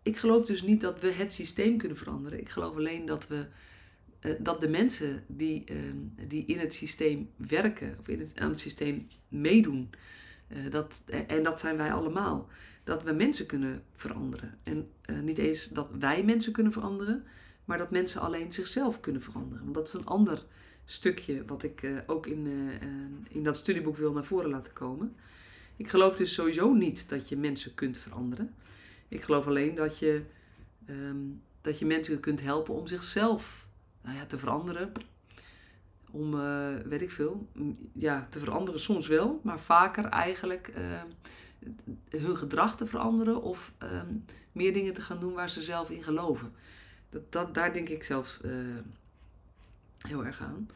ik 0.02 0.16
geloof 0.16 0.46
dus 0.46 0.62
niet 0.62 0.80
dat 0.80 1.00
we 1.00 1.12
het 1.12 1.32
systeem 1.32 1.76
kunnen 1.76 1.96
veranderen. 1.96 2.40
Ik 2.40 2.48
geloof 2.48 2.76
alleen 2.76 3.06
dat 3.06 3.26
we 3.26 3.46
uh, 4.22 4.32
dat 4.38 4.60
de 4.60 4.68
mensen 4.68 5.24
die, 5.26 5.64
uh, 5.70 5.76
die 6.28 6.44
in 6.46 6.58
het 6.58 6.74
systeem 6.74 7.30
werken 7.36 7.96
of 8.00 8.08
in 8.08 8.20
het, 8.20 8.30
aan 8.34 8.50
het 8.50 8.60
systeem 8.60 9.06
meedoen, 9.28 9.90
uh, 10.48 10.70
dat, 10.70 11.02
en 11.26 11.42
dat 11.42 11.60
zijn 11.60 11.76
wij 11.76 11.92
allemaal, 11.92 12.48
dat 12.84 13.02
we 13.02 13.12
mensen 13.12 13.46
kunnen 13.46 13.82
veranderen. 13.94 14.58
En 14.62 14.88
niet 15.22 15.38
eens 15.38 15.68
dat 15.68 15.88
wij 15.98 16.24
mensen 16.24 16.52
kunnen 16.52 16.72
veranderen, 16.72 17.24
maar 17.64 17.78
dat 17.78 17.90
mensen 17.90 18.20
alleen 18.20 18.52
zichzelf 18.52 19.00
kunnen 19.00 19.22
veranderen. 19.22 19.62
Want 19.62 19.74
dat 19.74 19.86
is 19.86 19.92
een 19.92 20.06
ander 20.06 20.44
stukje 20.84 21.44
wat 21.44 21.62
ik 21.62 22.02
ook 22.06 22.26
in, 22.26 22.70
in 23.28 23.42
dat 23.42 23.56
studieboek 23.56 23.96
wil 23.96 24.12
naar 24.12 24.24
voren 24.24 24.50
laten 24.50 24.72
komen. 24.72 25.14
Ik 25.76 25.88
geloof 25.88 26.16
dus 26.16 26.34
sowieso 26.34 26.72
niet 26.72 27.08
dat 27.08 27.28
je 27.28 27.36
mensen 27.36 27.74
kunt 27.74 27.98
veranderen. 27.98 28.54
Ik 29.08 29.22
geloof 29.22 29.46
alleen 29.46 29.74
dat 29.74 29.98
je, 29.98 30.22
um, 30.88 31.42
dat 31.60 31.78
je 31.78 31.86
mensen 31.86 32.20
kunt 32.20 32.40
helpen 32.40 32.74
om 32.74 32.86
zichzelf 32.86 33.68
nou 34.02 34.16
ja, 34.16 34.26
te 34.26 34.38
veranderen. 34.38 34.92
Om, 36.10 36.34
uh, 36.34 36.76
weet 36.84 37.02
ik 37.02 37.10
veel, 37.10 37.48
ja, 37.92 38.26
te 38.30 38.38
veranderen 38.38 38.80
soms 38.80 39.06
wel, 39.06 39.40
maar 39.42 39.60
vaker 39.60 40.04
eigenlijk 40.04 40.72
uh, 40.78 41.02
hun 42.08 42.36
gedrag 42.36 42.76
te 42.76 42.86
veranderen 42.86 43.42
of 43.42 43.72
uh, 43.82 44.02
meer 44.52 44.72
dingen 44.72 44.92
te 44.92 45.00
gaan 45.00 45.20
doen 45.20 45.32
waar 45.32 45.50
ze 45.50 45.62
zelf 45.62 45.90
in 45.90 46.02
geloven. 46.02 46.52
Dat, 47.10 47.32
dat, 47.32 47.54
daar 47.54 47.72
denk 47.72 47.88
ik 47.88 48.04
zelf 48.04 48.38
eh, 48.44 48.52
heel 49.98 50.24
erg 50.24 50.40
aan. 50.40 50.68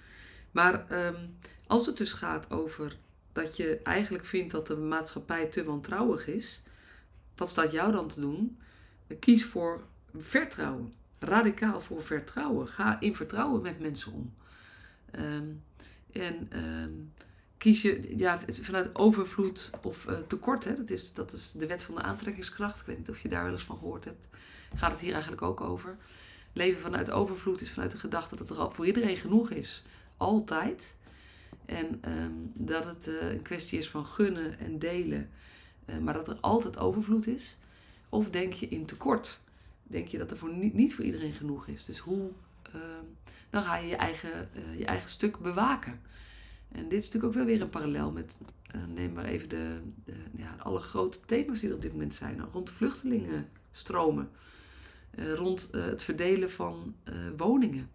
Maar 0.50 0.88
ehm, 0.88 1.26
als 1.66 1.86
het 1.86 1.96
dus 1.96 2.12
gaat 2.12 2.50
over 2.50 2.96
dat 3.32 3.56
je 3.56 3.80
eigenlijk 3.82 4.24
vindt 4.24 4.52
dat 4.52 4.66
de 4.66 4.76
maatschappij 4.76 5.46
te 5.46 5.64
wantrouwig 5.64 6.26
is, 6.26 6.62
wat 7.36 7.48
staat 7.48 7.72
jou 7.72 7.92
dan 7.92 8.08
te 8.08 8.20
doen? 8.20 8.58
Kies 9.18 9.44
voor 9.44 9.84
vertrouwen. 10.16 10.92
Radicaal 11.28 11.80
voor 11.80 12.02
vertrouwen. 12.02 12.68
Ga 12.68 13.00
in 13.00 13.16
vertrouwen 13.16 13.62
met 13.62 13.80
mensen 13.80 14.12
om. 14.12 14.34
Ehm, 15.10 15.48
en 16.12 16.46
ehm, 16.50 16.90
kies 17.58 17.82
je 17.82 18.14
ja, 18.16 18.40
vanuit 18.48 18.94
overvloed 18.94 19.70
of 19.82 20.06
uh, 20.08 20.18
tekort. 20.26 20.64
Hè? 20.64 20.76
Dat, 20.76 20.90
is, 20.90 21.12
dat 21.12 21.32
is 21.32 21.52
de 21.52 21.66
wet 21.66 21.84
van 21.84 21.94
de 21.94 22.02
aantrekkingskracht. 22.02 22.80
Ik 22.80 22.86
weet 22.86 22.98
niet 22.98 23.10
of 23.10 23.18
je 23.18 23.28
daar 23.28 23.44
wel 23.44 23.52
eens 23.52 23.64
van 23.64 23.78
gehoord 23.78 24.04
hebt. 24.04 24.26
Gaat 24.74 24.90
het 24.90 25.00
hier 25.00 25.12
eigenlijk 25.12 25.42
ook 25.42 25.60
over. 25.60 25.96
Leven 26.52 26.80
vanuit 26.80 27.10
overvloed 27.10 27.60
is 27.60 27.70
vanuit 27.70 27.90
de 27.90 27.98
gedachte 27.98 28.36
dat 28.36 28.50
er 28.50 28.72
voor 28.72 28.86
iedereen 28.86 29.16
genoeg 29.16 29.50
is. 29.50 29.84
Altijd. 30.16 30.96
En 31.64 31.98
ehm, 32.00 32.32
dat 32.52 32.84
het 32.84 33.06
uh, 33.08 33.30
een 33.30 33.42
kwestie 33.42 33.78
is 33.78 33.88
van 33.88 34.06
gunnen 34.06 34.58
en 34.58 34.78
delen. 34.78 35.30
Uh, 35.86 35.98
maar 35.98 36.14
dat 36.14 36.28
er 36.28 36.38
altijd 36.40 36.78
overvloed 36.78 37.26
is. 37.26 37.56
Of 38.08 38.30
denk 38.30 38.52
je 38.52 38.68
in 38.68 38.86
tekort? 38.86 39.40
Denk 39.88 40.08
je 40.08 40.18
dat 40.18 40.30
er 40.30 40.48
niet, 40.48 40.74
niet 40.74 40.94
voor 40.94 41.04
iedereen 41.04 41.32
genoeg 41.32 41.66
is? 41.66 41.84
Dus 41.84 41.98
hoe, 41.98 42.30
uh, 42.74 42.82
dan 43.50 43.62
ga 43.62 43.76
je 43.76 43.88
je 43.88 43.96
eigen, 43.96 44.48
uh, 44.56 44.78
je 44.78 44.84
eigen 44.84 45.10
stuk 45.10 45.38
bewaken. 45.38 46.00
En 46.68 46.88
dit 46.88 46.98
is 46.98 47.04
natuurlijk 47.04 47.24
ook 47.24 47.32
wel 47.32 47.44
weer 47.44 47.62
een 47.62 47.70
parallel 47.70 48.10
met, 48.10 48.36
neem 48.88 49.12
maar 49.12 49.24
even 49.24 49.48
de, 49.48 49.80
de, 50.04 50.14
ja, 50.36 50.56
alle 50.58 50.80
grote 50.80 51.20
thema's 51.26 51.60
die 51.60 51.68
er 51.68 51.74
op 51.74 51.82
dit 51.82 51.92
moment 51.92 52.14
zijn. 52.14 52.40
Rond 52.52 52.70
vluchtelingenstromen. 52.70 54.30
rond 55.16 55.68
het 55.70 56.02
verdelen 56.02 56.50
van 56.50 56.94
woningen. 57.36 57.90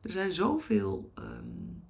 Er 0.00 0.10
zijn 0.10 0.32
zoveel 0.32 1.12
um, 1.18 1.82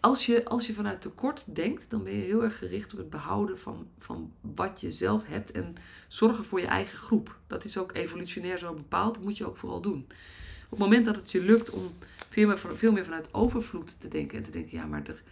als 0.00 0.26
je, 0.26 0.44
als 0.44 0.66
je 0.66 0.74
vanuit 0.74 1.00
tekort 1.00 1.44
denkt, 1.46 1.90
dan 1.90 2.04
ben 2.04 2.12
je 2.12 2.22
heel 2.22 2.42
erg 2.42 2.58
gericht 2.58 2.92
op 2.92 2.98
het 2.98 3.10
behouden 3.10 3.58
van, 3.58 3.88
van 3.98 4.32
wat 4.40 4.80
je 4.80 4.90
zelf 4.90 5.26
hebt 5.26 5.50
en 5.50 5.74
zorgen 6.08 6.44
voor 6.44 6.60
je 6.60 6.66
eigen 6.66 6.98
groep. 6.98 7.38
Dat 7.46 7.64
is 7.64 7.78
ook 7.78 7.94
evolutionair 7.94 8.58
zo 8.58 8.74
bepaald, 8.74 9.14
dat 9.14 9.24
moet 9.24 9.36
je 9.36 9.46
ook 9.46 9.56
vooral 9.56 9.80
doen. 9.80 10.06
Op 10.64 10.70
het 10.70 10.78
moment 10.78 11.04
dat 11.04 11.16
het 11.16 11.30
je 11.30 11.42
lukt 11.42 11.70
om 11.70 11.92
veel 12.28 12.46
meer, 12.46 12.58
veel 12.58 12.92
meer 12.92 13.04
vanuit 13.04 13.34
overvloed 13.34 14.00
te 14.00 14.08
denken 14.08 14.38
en 14.38 14.44
te 14.44 14.50
denken, 14.50 14.76
ja, 14.76 14.86
maar 14.86 15.02
er, 15.06 15.22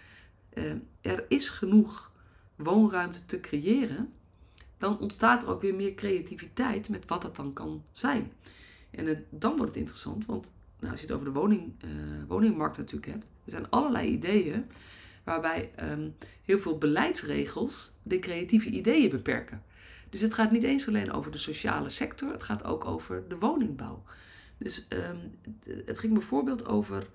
eh, 0.50 1.12
er 1.12 1.24
is 1.28 1.48
genoeg 1.48 2.12
woonruimte 2.56 3.26
te 3.26 3.40
creëren, 3.40 4.12
dan 4.78 4.98
ontstaat 4.98 5.42
er 5.42 5.48
ook 5.48 5.60
weer 5.60 5.74
meer 5.74 5.94
creativiteit 5.94 6.88
met 6.88 7.04
wat 7.06 7.22
dat 7.22 7.36
dan 7.36 7.52
kan 7.52 7.84
zijn. 7.92 8.32
En 8.90 9.26
dan 9.30 9.56
wordt 9.56 9.70
het 9.70 9.80
interessant, 9.80 10.26
want 10.26 10.50
nou, 10.78 10.92
als 10.92 11.00
je 11.00 11.06
het 11.06 11.14
over 11.14 11.32
de 11.32 11.38
woning, 11.38 11.72
uh, 11.84 11.90
woningmarkt 12.28 12.76
natuurlijk 12.76 13.12
hebt, 13.12 13.24
er 13.50 13.58
zijn 13.58 13.70
allerlei 13.70 14.08
ideeën 14.08 14.70
waarbij 15.24 15.70
um, 15.82 16.16
heel 16.44 16.58
veel 16.58 16.78
beleidsregels 16.78 17.92
de 18.02 18.18
creatieve 18.18 18.68
ideeën 18.68 19.10
beperken. 19.10 19.62
Dus 20.10 20.20
het 20.20 20.34
gaat 20.34 20.50
niet 20.50 20.62
eens 20.62 20.88
alleen 20.88 21.12
over 21.12 21.30
de 21.30 21.38
sociale 21.38 21.90
sector, 21.90 22.32
het 22.32 22.42
gaat 22.42 22.64
ook 22.64 22.84
over 22.84 23.28
de 23.28 23.38
woningbouw. 23.38 24.02
Dus 24.58 24.86
um, 24.88 25.38
het 25.84 25.98
ging 25.98 26.12
bijvoorbeeld 26.12 26.66
over 26.66 27.06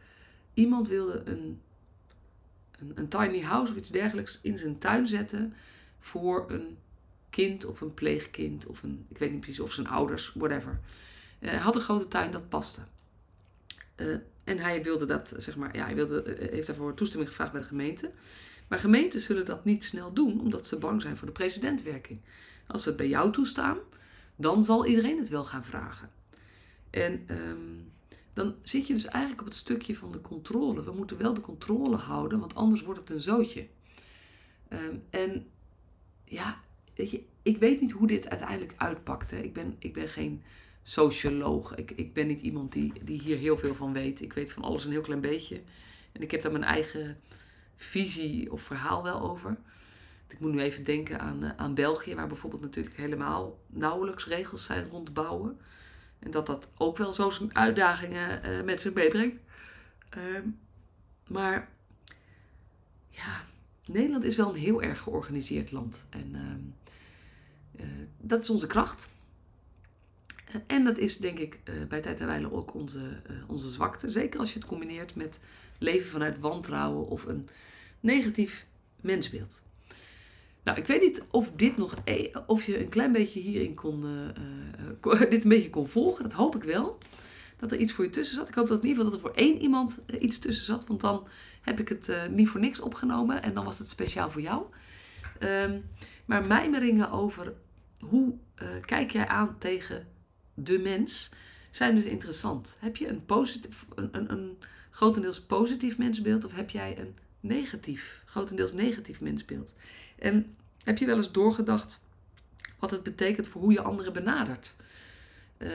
iemand 0.54 0.88
wilde 0.88 1.22
een, 1.26 1.62
een, 2.80 2.92
een, 2.96 3.08
tiny 3.08 3.42
house 3.42 3.72
of 3.72 3.78
iets 3.78 3.90
dergelijks 3.90 4.40
in 4.42 4.58
zijn 4.58 4.78
tuin 4.78 5.08
zetten 5.08 5.54
voor 6.00 6.52
een 6.52 6.78
kind 7.30 7.66
of 7.66 7.82
een 7.82 7.94
pleegkind 7.94 8.66
of 8.66 8.84
een, 8.84 9.06
ik 9.10 9.18
weet 9.18 9.32
niet 9.32 9.40
precies, 9.40 9.60
of 9.60 9.72
zijn 9.72 9.88
ouders, 9.88 10.32
whatever. 10.34 10.80
Uh, 11.40 11.50
hij 11.50 11.60
had 11.60 11.76
een 11.76 11.82
grote 11.82 12.08
tuin, 12.08 12.32
dat 12.32 12.50
paste. 12.50 12.82
Uh, 13.96 14.16
en 14.44 14.58
hij 14.58 14.84
wilde 14.84 15.06
dat, 15.06 15.34
zeg 15.38 15.56
maar, 15.56 15.76
ja, 15.76 15.86
hij 15.86 15.96
wilde, 15.96 16.22
eh, 16.22 16.52
heeft 16.52 16.68
daarvoor 16.68 16.94
toestemming 16.94 17.30
gevraagd 17.30 17.52
bij 17.52 17.62
de 17.62 17.68
gemeente. 17.68 18.12
Maar 18.68 18.80
gemeenten 18.80 19.22
zullen 19.22 19.46
dat 19.46 19.66
niet 19.66 19.84
snel 19.84 20.14
doen, 20.14 20.40
omdat 20.40 20.68
ze 20.68 20.78
bang 20.78 21.02
zijn 21.02 21.18
voor 21.18 21.28
de 21.28 21.34
presidentwerking. 21.34 22.20
Als 22.68 22.84
we 22.84 22.90
het 22.90 22.98
bij 22.98 23.08
jou 23.08 23.32
toestaan, 23.32 23.78
dan 24.36 24.64
zal 24.64 24.86
iedereen 24.86 25.18
het 25.18 25.30
wel 25.30 25.44
gaan 25.44 25.66
vragen. 25.66 26.10
En 26.90 27.26
um, 27.30 27.92
dan 28.34 28.56
zit 28.62 28.88
je 28.88 28.94
dus 28.94 29.06
eigenlijk 29.06 29.42
op 29.42 29.48
het 29.48 29.56
stukje 29.56 29.96
van 29.96 30.12
de 30.12 30.22
controle. 30.22 30.84
We 30.84 30.92
moeten 30.92 31.18
wel 31.18 31.34
de 31.34 31.42
controle 31.42 31.96
houden, 31.96 32.40
want 32.40 32.56
anders 32.56 32.82
wordt 32.82 33.00
het 33.00 33.10
een 33.10 33.22
zootje. 33.22 33.68
Um, 34.70 35.04
en 35.10 35.48
ja, 36.24 36.62
ik 37.42 37.58
weet 37.58 37.82
niet 37.82 37.92
hoe 37.92 38.08
dit 38.08 38.30
uiteindelijk 38.30 38.74
uitpakt. 38.78 39.32
Ik, 39.32 39.54
ben, 39.54 39.76
ik 39.80 39.94
ben 39.94 40.08
geen 40.08 40.42
socioloog. 40.88 41.76
Ik, 41.76 41.92
ik 41.92 42.14
ben 42.14 42.28
niet 42.28 42.42
iemand 42.42 42.72
die, 42.72 42.94
die 43.02 43.22
hier 43.22 43.38
heel 43.38 43.58
veel 43.58 43.76
van 43.76 43.94
weet. 43.94 44.22
Ik 44.22 44.34
weet 44.34 44.52
van 44.52 44.64
alles 44.64 44.86
een 44.86 44.92
heel 44.92 45.02
klein 45.02 45.22
beetje. 45.22 45.62
En 46.12 46.22
ik 46.22 46.32
heb 46.32 46.42
daar 46.42 46.52
mijn 46.52 46.64
eigen 46.64 47.20
visie 47.76 48.52
of 48.52 48.62
verhaal 48.62 49.04
wel 49.04 49.22
over. 49.22 49.58
Ik 50.28 50.40
moet 50.40 50.52
nu 50.52 50.60
even 50.60 50.84
denken 50.84 51.20
aan, 51.20 51.44
eh, 51.44 51.50
aan 51.56 51.74
België, 51.74 52.16
waar 52.16 52.28
bijvoorbeeld 52.28 52.62
natuurlijk 52.62 52.96
helemaal 52.96 53.60
nauwelijks 53.68 54.26
regels 54.26 54.66
zijn 54.66 54.90
rond 54.90 55.14
bouwen. 55.14 55.60
En 56.20 56.32
dat 56.32 56.46
dat 56.46 56.68
ook 56.78 56.98
wel 56.98 57.14
zo 57.14 57.30
zijn 57.30 57.56
uitdagingen 57.56 58.50
uh, 58.50 58.64
met 58.64 58.82
zich 58.82 58.94
meebrengt. 58.94 59.42
Uh, 60.18 60.40
maar 61.28 61.70
ja, 63.10 63.46
Nederland 63.86 64.24
is 64.24 64.36
wel 64.36 64.50
een 64.50 64.60
heel 64.60 64.82
erg 64.82 65.00
georganiseerd 65.00 65.72
land. 65.72 66.06
En 66.10 66.36
uh, 67.80 67.86
dat 68.18 68.42
is 68.42 68.50
onze 68.50 68.68
kracht. 68.68 69.10
En 70.68 70.84
dat 70.84 70.98
is 70.98 71.18
denk 71.18 71.40
ik 71.40 71.60
uh, 71.70 71.76
bij 71.88 72.02
tijd 72.02 72.20
en 72.20 72.28
wijle 72.28 72.54
ook 72.54 72.74
onze, 72.74 73.00
uh, 73.00 73.38
onze 73.48 73.70
zwakte. 73.70 74.10
Zeker 74.10 74.40
als 74.40 74.54
je 74.54 74.60
het 74.60 74.68
combineert 74.68 75.16
met 75.16 75.40
leven 75.78 76.08
vanuit 76.08 76.40
wantrouwen 76.40 77.08
of 77.08 77.26
een 77.26 77.50
negatief 78.00 78.66
mensbeeld. 79.02 79.64
Nou, 80.64 80.78
ik 80.78 80.88
weet 80.88 81.02
niet 81.02 81.22
of 81.32 81.52
dit 81.52 81.78
nog, 81.78 81.94
e 82.04 82.32
of 82.48 82.64
je 82.64 82.80
een 82.80 82.90
klein 82.90 83.12
beetje 83.12 83.40
hierin 83.40 83.74
kon, 83.74 84.06
dit 85.30 85.44
een 85.44 85.50
beetje 85.50 85.70
kon 85.70 85.88
volgen. 85.88 86.24
Dat 86.24 86.34
hoop 86.34 86.56
ik 86.56 86.64
wel. 86.64 86.98
Dat 87.58 87.72
er 87.72 87.78
iets 87.78 87.92
voor 87.92 88.04
je 88.04 88.10
tussen 88.10 88.36
zat. 88.36 88.48
Ik 88.48 88.56
hoop 88.56 88.68
dat 88.68 88.84
in 88.84 88.88
ieder 88.88 89.04
geval 89.04 89.20
dat 89.20 89.26
er 89.26 89.36
voor 89.36 89.44
één 89.44 89.62
iemand 89.62 90.00
iets 90.20 90.40
tussen 90.40 90.66
zat. 90.66 90.88
Want 90.88 91.02
dan 91.02 91.28
heb 91.62 91.80
ik 91.80 91.90
het 91.90 92.12
niet 92.30 92.50
voor 92.50 92.60
niks 92.60 92.80
opgenomen. 92.80 93.44
En 93.44 93.54
dan 93.54 93.66
was 93.66 93.80
het 93.80 93.90
speciaal 93.90 94.32
voor 94.32 94.42
jou. 94.42 94.64
Um, 95.40 95.86
maar 96.26 96.46
mijmeringen 96.46 97.12
over 97.12 97.54
hoe 98.00 98.34
kijk 98.86 99.12
jij 99.12 99.28
aan 99.28 99.56
tegen 99.60 100.08
de 100.56 100.80
mens, 100.80 101.30
zijn 101.72 101.96
dus 101.96 102.04
interessant. 102.04 102.76
Heb 102.80 102.98
je 102.98 103.08
een, 103.08 103.26
positief, 103.26 103.86
een, 103.96 104.10
een, 104.12 104.32
een 104.32 104.58
grotendeels 104.90 105.42
positief 105.42 105.98
mensbeeld 105.98 106.46
of 106.46 106.56
heb 106.56 106.70
jij 106.70 107.00
een 107.00 107.16
negatief, 107.40 108.22
grotendeels 108.26 108.74
negatief 108.74 109.22
mensbeeld? 109.22 109.74
En 110.16 110.56
heb 110.84 110.98
je 110.98 111.06
wel 111.06 111.18
eens 111.18 111.32
doorgedacht 111.32 112.00
wat 112.80 112.92
het 112.92 113.04
betekent 113.04 113.48
voor 113.48 113.62
hoe 113.62 113.72
je 113.72 113.82
anderen 113.82 114.14
benadert? 114.14 114.76
Uh, 115.58 115.70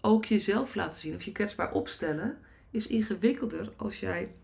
ook 0.00 0.24
jezelf 0.24 0.74
laten 0.74 1.00
zien 1.00 1.14
of 1.14 1.22
je 1.22 1.32
kwetsbaar 1.32 1.72
opstellen 1.72 2.28
is 2.30 2.46
is 2.70 2.86
ingewikkelder 2.86 3.72
als 3.76 4.00
jij 4.00 4.34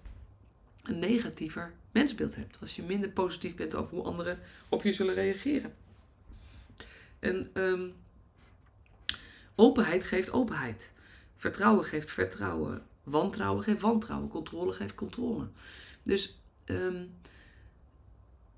een 0.83 0.98
negatiever 0.98 1.72
mensbeeld 1.92 2.35
hebt. 2.35 2.57
Als 2.61 2.77
je 2.77 2.83
minder 2.83 3.09
positief 3.09 3.55
bent 3.55 3.74
over 3.74 3.94
hoe 3.94 4.05
anderen 4.05 4.38
op 4.68 4.83
je 4.83 4.92
zullen 4.92 5.14
reageren. 5.14 5.74
En 7.18 7.50
ehm, 7.53 7.88
openheid 9.55 10.05
geeft 10.05 10.33
openheid. 10.33 10.93
Vertrouwen 11.37 11.85
geeft 11.85 12.11
vertrouwen. 12.11 12.83
Wantrouwen 13.03 13.64
geeft 13.64 13.81
wantrouwen. 13.81 14.29
Controle 14.29 14.73
geeft 14.73 14.95
controle. 14.95 15.49
Dus 16.03 16.38
ehm, 16.64 17.05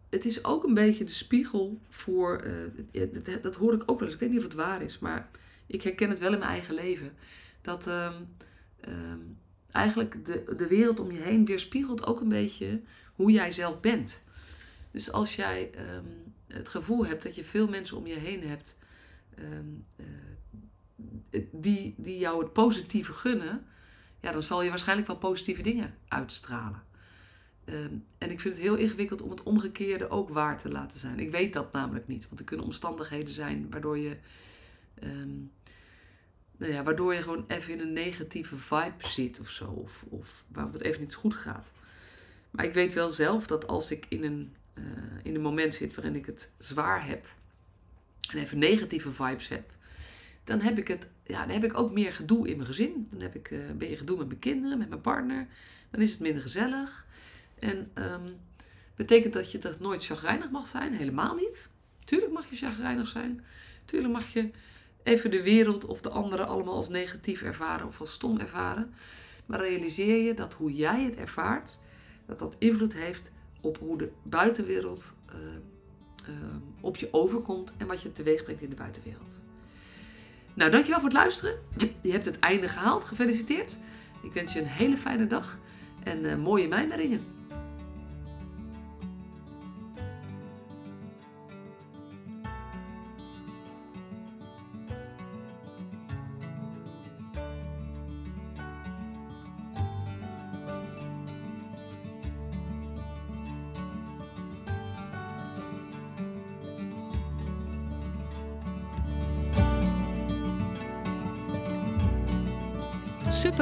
het 0.09 0.25
is 0.25 0.45
ook 0.45 0.65
een 0.65 0.75
beetje 0.75 1.05
de 1.05 1.13
spiegel 1.13 1.81
voor. 1.89 2.45
Uh, 2.93 3.13
dat, 3.13 3.43
dat, 3.43 3.55
hoor 3.55 3.75
ik 3.75 3.83
ook 3.87 3.99
wel 3.99 4.09
eens. 4.09 4.15
Ik 4.15 4.21
weet 4.21 4.31
niet 4.31 4.39
of 4.39 4.45
het 4.45 4.55
waar 4.55 4.83
is, 4.83 4.99
maar 4.99 5.31
ik 5.67 5.83
herken 5.83 6.11
het 6.11 6.19
wel 6.19 6.33
in 6.33 6.39
mijn 6.39 6.51
eigen 6.51 6.75
leven. 6.75 7.13
Dat 7.63 7.87
ehm, 7.87 8.23
ehm, 8.81 9.19
eigenlijk 9.71 10.25
de, 10.25 10.55
de 10.57 10.67
wereld 10.67 11.01
om 11.01 11.11
je 11.11 11.21
heen 11.21 11.45
weerspiegelt 11.45 12.07
ook 12.07 12.21
een 12.21 12.29
beetje 12.29 12.81
hoe 13.15 13.31
jij 13.31 13.53
zelf 13.53 13.81
bent. 13.81 14.23
Dus 14.91 15.13
als 15.13 15.37
jij 15.37 15.71
het 16.47 16.69
gevoel 16.69 17.07
hebt 17.07 17.23
dat 17.23 17.35
je 17.35 17.45
veel 17.45 17.69
mensen 17.69 17.97
om 17.97 18.07
je 18.07 18.15
heen 18.15 18.43
hebt 18.43 18.77
uh, 19.39 20.07
die, 21.51 21.95
die 21.97 22.19
jou 22.19 22.43
het 22.43 22.53
positieve 22.53 23.13
gunnen, 23.13 23.67
ja, 24.21 24.33
dan 24.33 24.43
zal 24.43 24.63
je 24.63 24.69
waarschijnlijk 24.69 25.09
wel 25.09 25.17
positieve 25.17 25.63
dingen 25.63 25.95
uitstralen. 26.09 26.83
Ehm, 27.65 27.95
en 28.19 28.31
ik 28.31 28.41
vind 28.41 28.55
het 28.55 28.63
heel 28.63 28.75
ingewikkeld 28.75 29.23
om 29.23 29.31
het 29.31 29.43
omgekeerde 29.43 30.11
ook 30.11 30.29
waar 30.29 30.59
te 30.59 30.69
laten 30.69 30.99
zijn. 30.99 31.21
Ik 31.21 31.31
weet 31.31 31.53
dat 31.53 31.73
namelijk 31.73 32.09
niet, 32.09 32.27
want 32.29 32.41
er 32.41 32.47
kunnen 32.47 32.67
omstandigheden 32.67 33.35
zijn 33.35 33.71
waardoor 33.71 33.99
je, 33.99 34.17
um, 35.03 35.51
nou 36.57 36.73
ja, 36.73 36.83
waardoor 36.83 37.15
je 37.15 37.23
gewoon 37.23 37.45
even 37.49 37.73
in 37.73 37.81
een 37.81 37.93
negatieve 37.93 38.57
vibe 38.57 39.07
zit 39.07 39.41
of 39.41 39.51
zo, 39.51 39.65
of, 39.65 40.05
of 40.09 40.45
waar 40.49 40.73
het 40.73 40.83
even 40.83 41.01
niet 41.01 41.15
goed 41.15 41.35
gaat. 41.35 41.71
Maar 42.51 42.65
ik 42.65 42.75
weet 42.75 42.93
wel 42.93 43.11
zelf 43.11 43.47
dat 43.47 43.67
als 43.67 43.91
ik 43.91 44.07
in 44.09 44.25
een, 44.25 44.55
uh, 44.75 44.85
in 45.23 45.35
een 45.35 45.41
moment 45.41 45.75
zit 45.75 45.95
waarin 45.95 46.17
ik 46.17 46.27
het 46.27 46.53
zwaar 46.59 47.07
heb 47.07 47.27
en 48.31 48.39
even 48.39 48.59
negatieve 48.59 49.13
vibes 49.13 49.49
heb, 49.49 49.76
dan 50.47 50.61
heb 50.61 50.79
ik, 50.79 50.89
het, 50.89 51.07
ja, 51.25 51.41
dan 51.41 51.55
heb 51.55 51.65
ik 51.65 51.79
ook 51.79 51.93
meer 51.93 52.15
gedoe 52.15 52.49
in 52.49 52.57
mijn 52.57 52.69
gezin. 52.69 53.09
Dan 53.11 53.21
heb 53.21 53.35
ik 53.35 53.51
uh, 53.51 53.69
een 53.69 53.79
beetje 53.79 53.97
gedoe 53.97 54.17
met 54.17 54.27
mijn 54.27 54.39
kinderen, 54.39 54.79
met 54.79 54.89
mijn 54.89 55.01
partner. 55.01 55.47
Dan 55.91 56.01
is 56.01 56.11
het 56.11 56.21
minder 56.21 56.43
gezellig. 56.43 57.07
En 57.59 57.91
um, 57.95 58.23
betekent 58.97 59.33
dat 59.33 59.51
je 59.51 59.59
dat 59.59 59.81
nooit 59.81 60.05
chagrijnig 60.05 60.51
mag 60.51 60.67
zijn? 60.67 60.93
Helemaal 60.93 61.35
niet. 61.35 61.69
Tuurlijk 62.05 62.33
mag 62.33 62.51
je 62.51 62.57
chagrijnig 62.57 63.09
zijn. 63.09 63.45
Tuurlijk 63.85 64.13
mag 64.13 64.33
je 64.33 64.51
even 65.03 65.31
de 65.31 65.43
wereld 65.43 65.85
of 65.85 66.01
de 66.01 66.09
anderen 66.09 66.47
allemaal 66.47 66.75
als 66.75 66.89
negatief 66.89 67.43
ervaren 67.43 67.87
of 67.87 68.01
als 68.01 68.13
stom 68.13 68.39
ervaren. 68.39 68.95
Maar 69.47 69.61
realiseer 69.61 70.25
je 70.25 70.35
dat 70.35 70.55
hoe 70.55 70.75
jij 70.75 71.03
het 71.03 71.17
ervaart, 71.17 71.79
dat 72.27 72.39
dat 72.39 72.57
invloed 72.59 72.95
heeft 72.95 73.31
op 73.61 73.79
hoe 73.79 73.99
de 73.99 74.11
buitenwereld 74.23 75.15
uh, 75.29 75.35
uh, 76.29 76.35
op 76.81 76.97
je 76.97 77.09
overkomt 77.11 77.75
en 77.77 77.87
wat 77.87 78.03
je 78.03 78.13
teweeg 78.13 78.45
brengt 78.45 78.63
in 78.63 78.71
de 78.71 78.77
buitenwereld. 78.77 79.45
Nou, 80.57 80.71
dankjewel 80.71 81.01
voor 81.01 81.09
het 81.09 81.19
luisteren. 81.19 81.55
Je 82.03 82.12
hebt 82.12 82.25
het 82.25 82.38
einde 82.38 82.69
gehaald. 82.69 83.05
Gefeliciteerd. 83.05 83.79
Ik 84.23 84.33
wens 84.33 84.53
je 84.53 84.61
een 84.61 84.66
hele 84.66 84.97
fijne 84.97 85.27
dag 85.27 85.59
en 86.03 86.25
uh, 86.25 86.37
mooie 86.37 86.69
mijmeringen. 86.69 87.36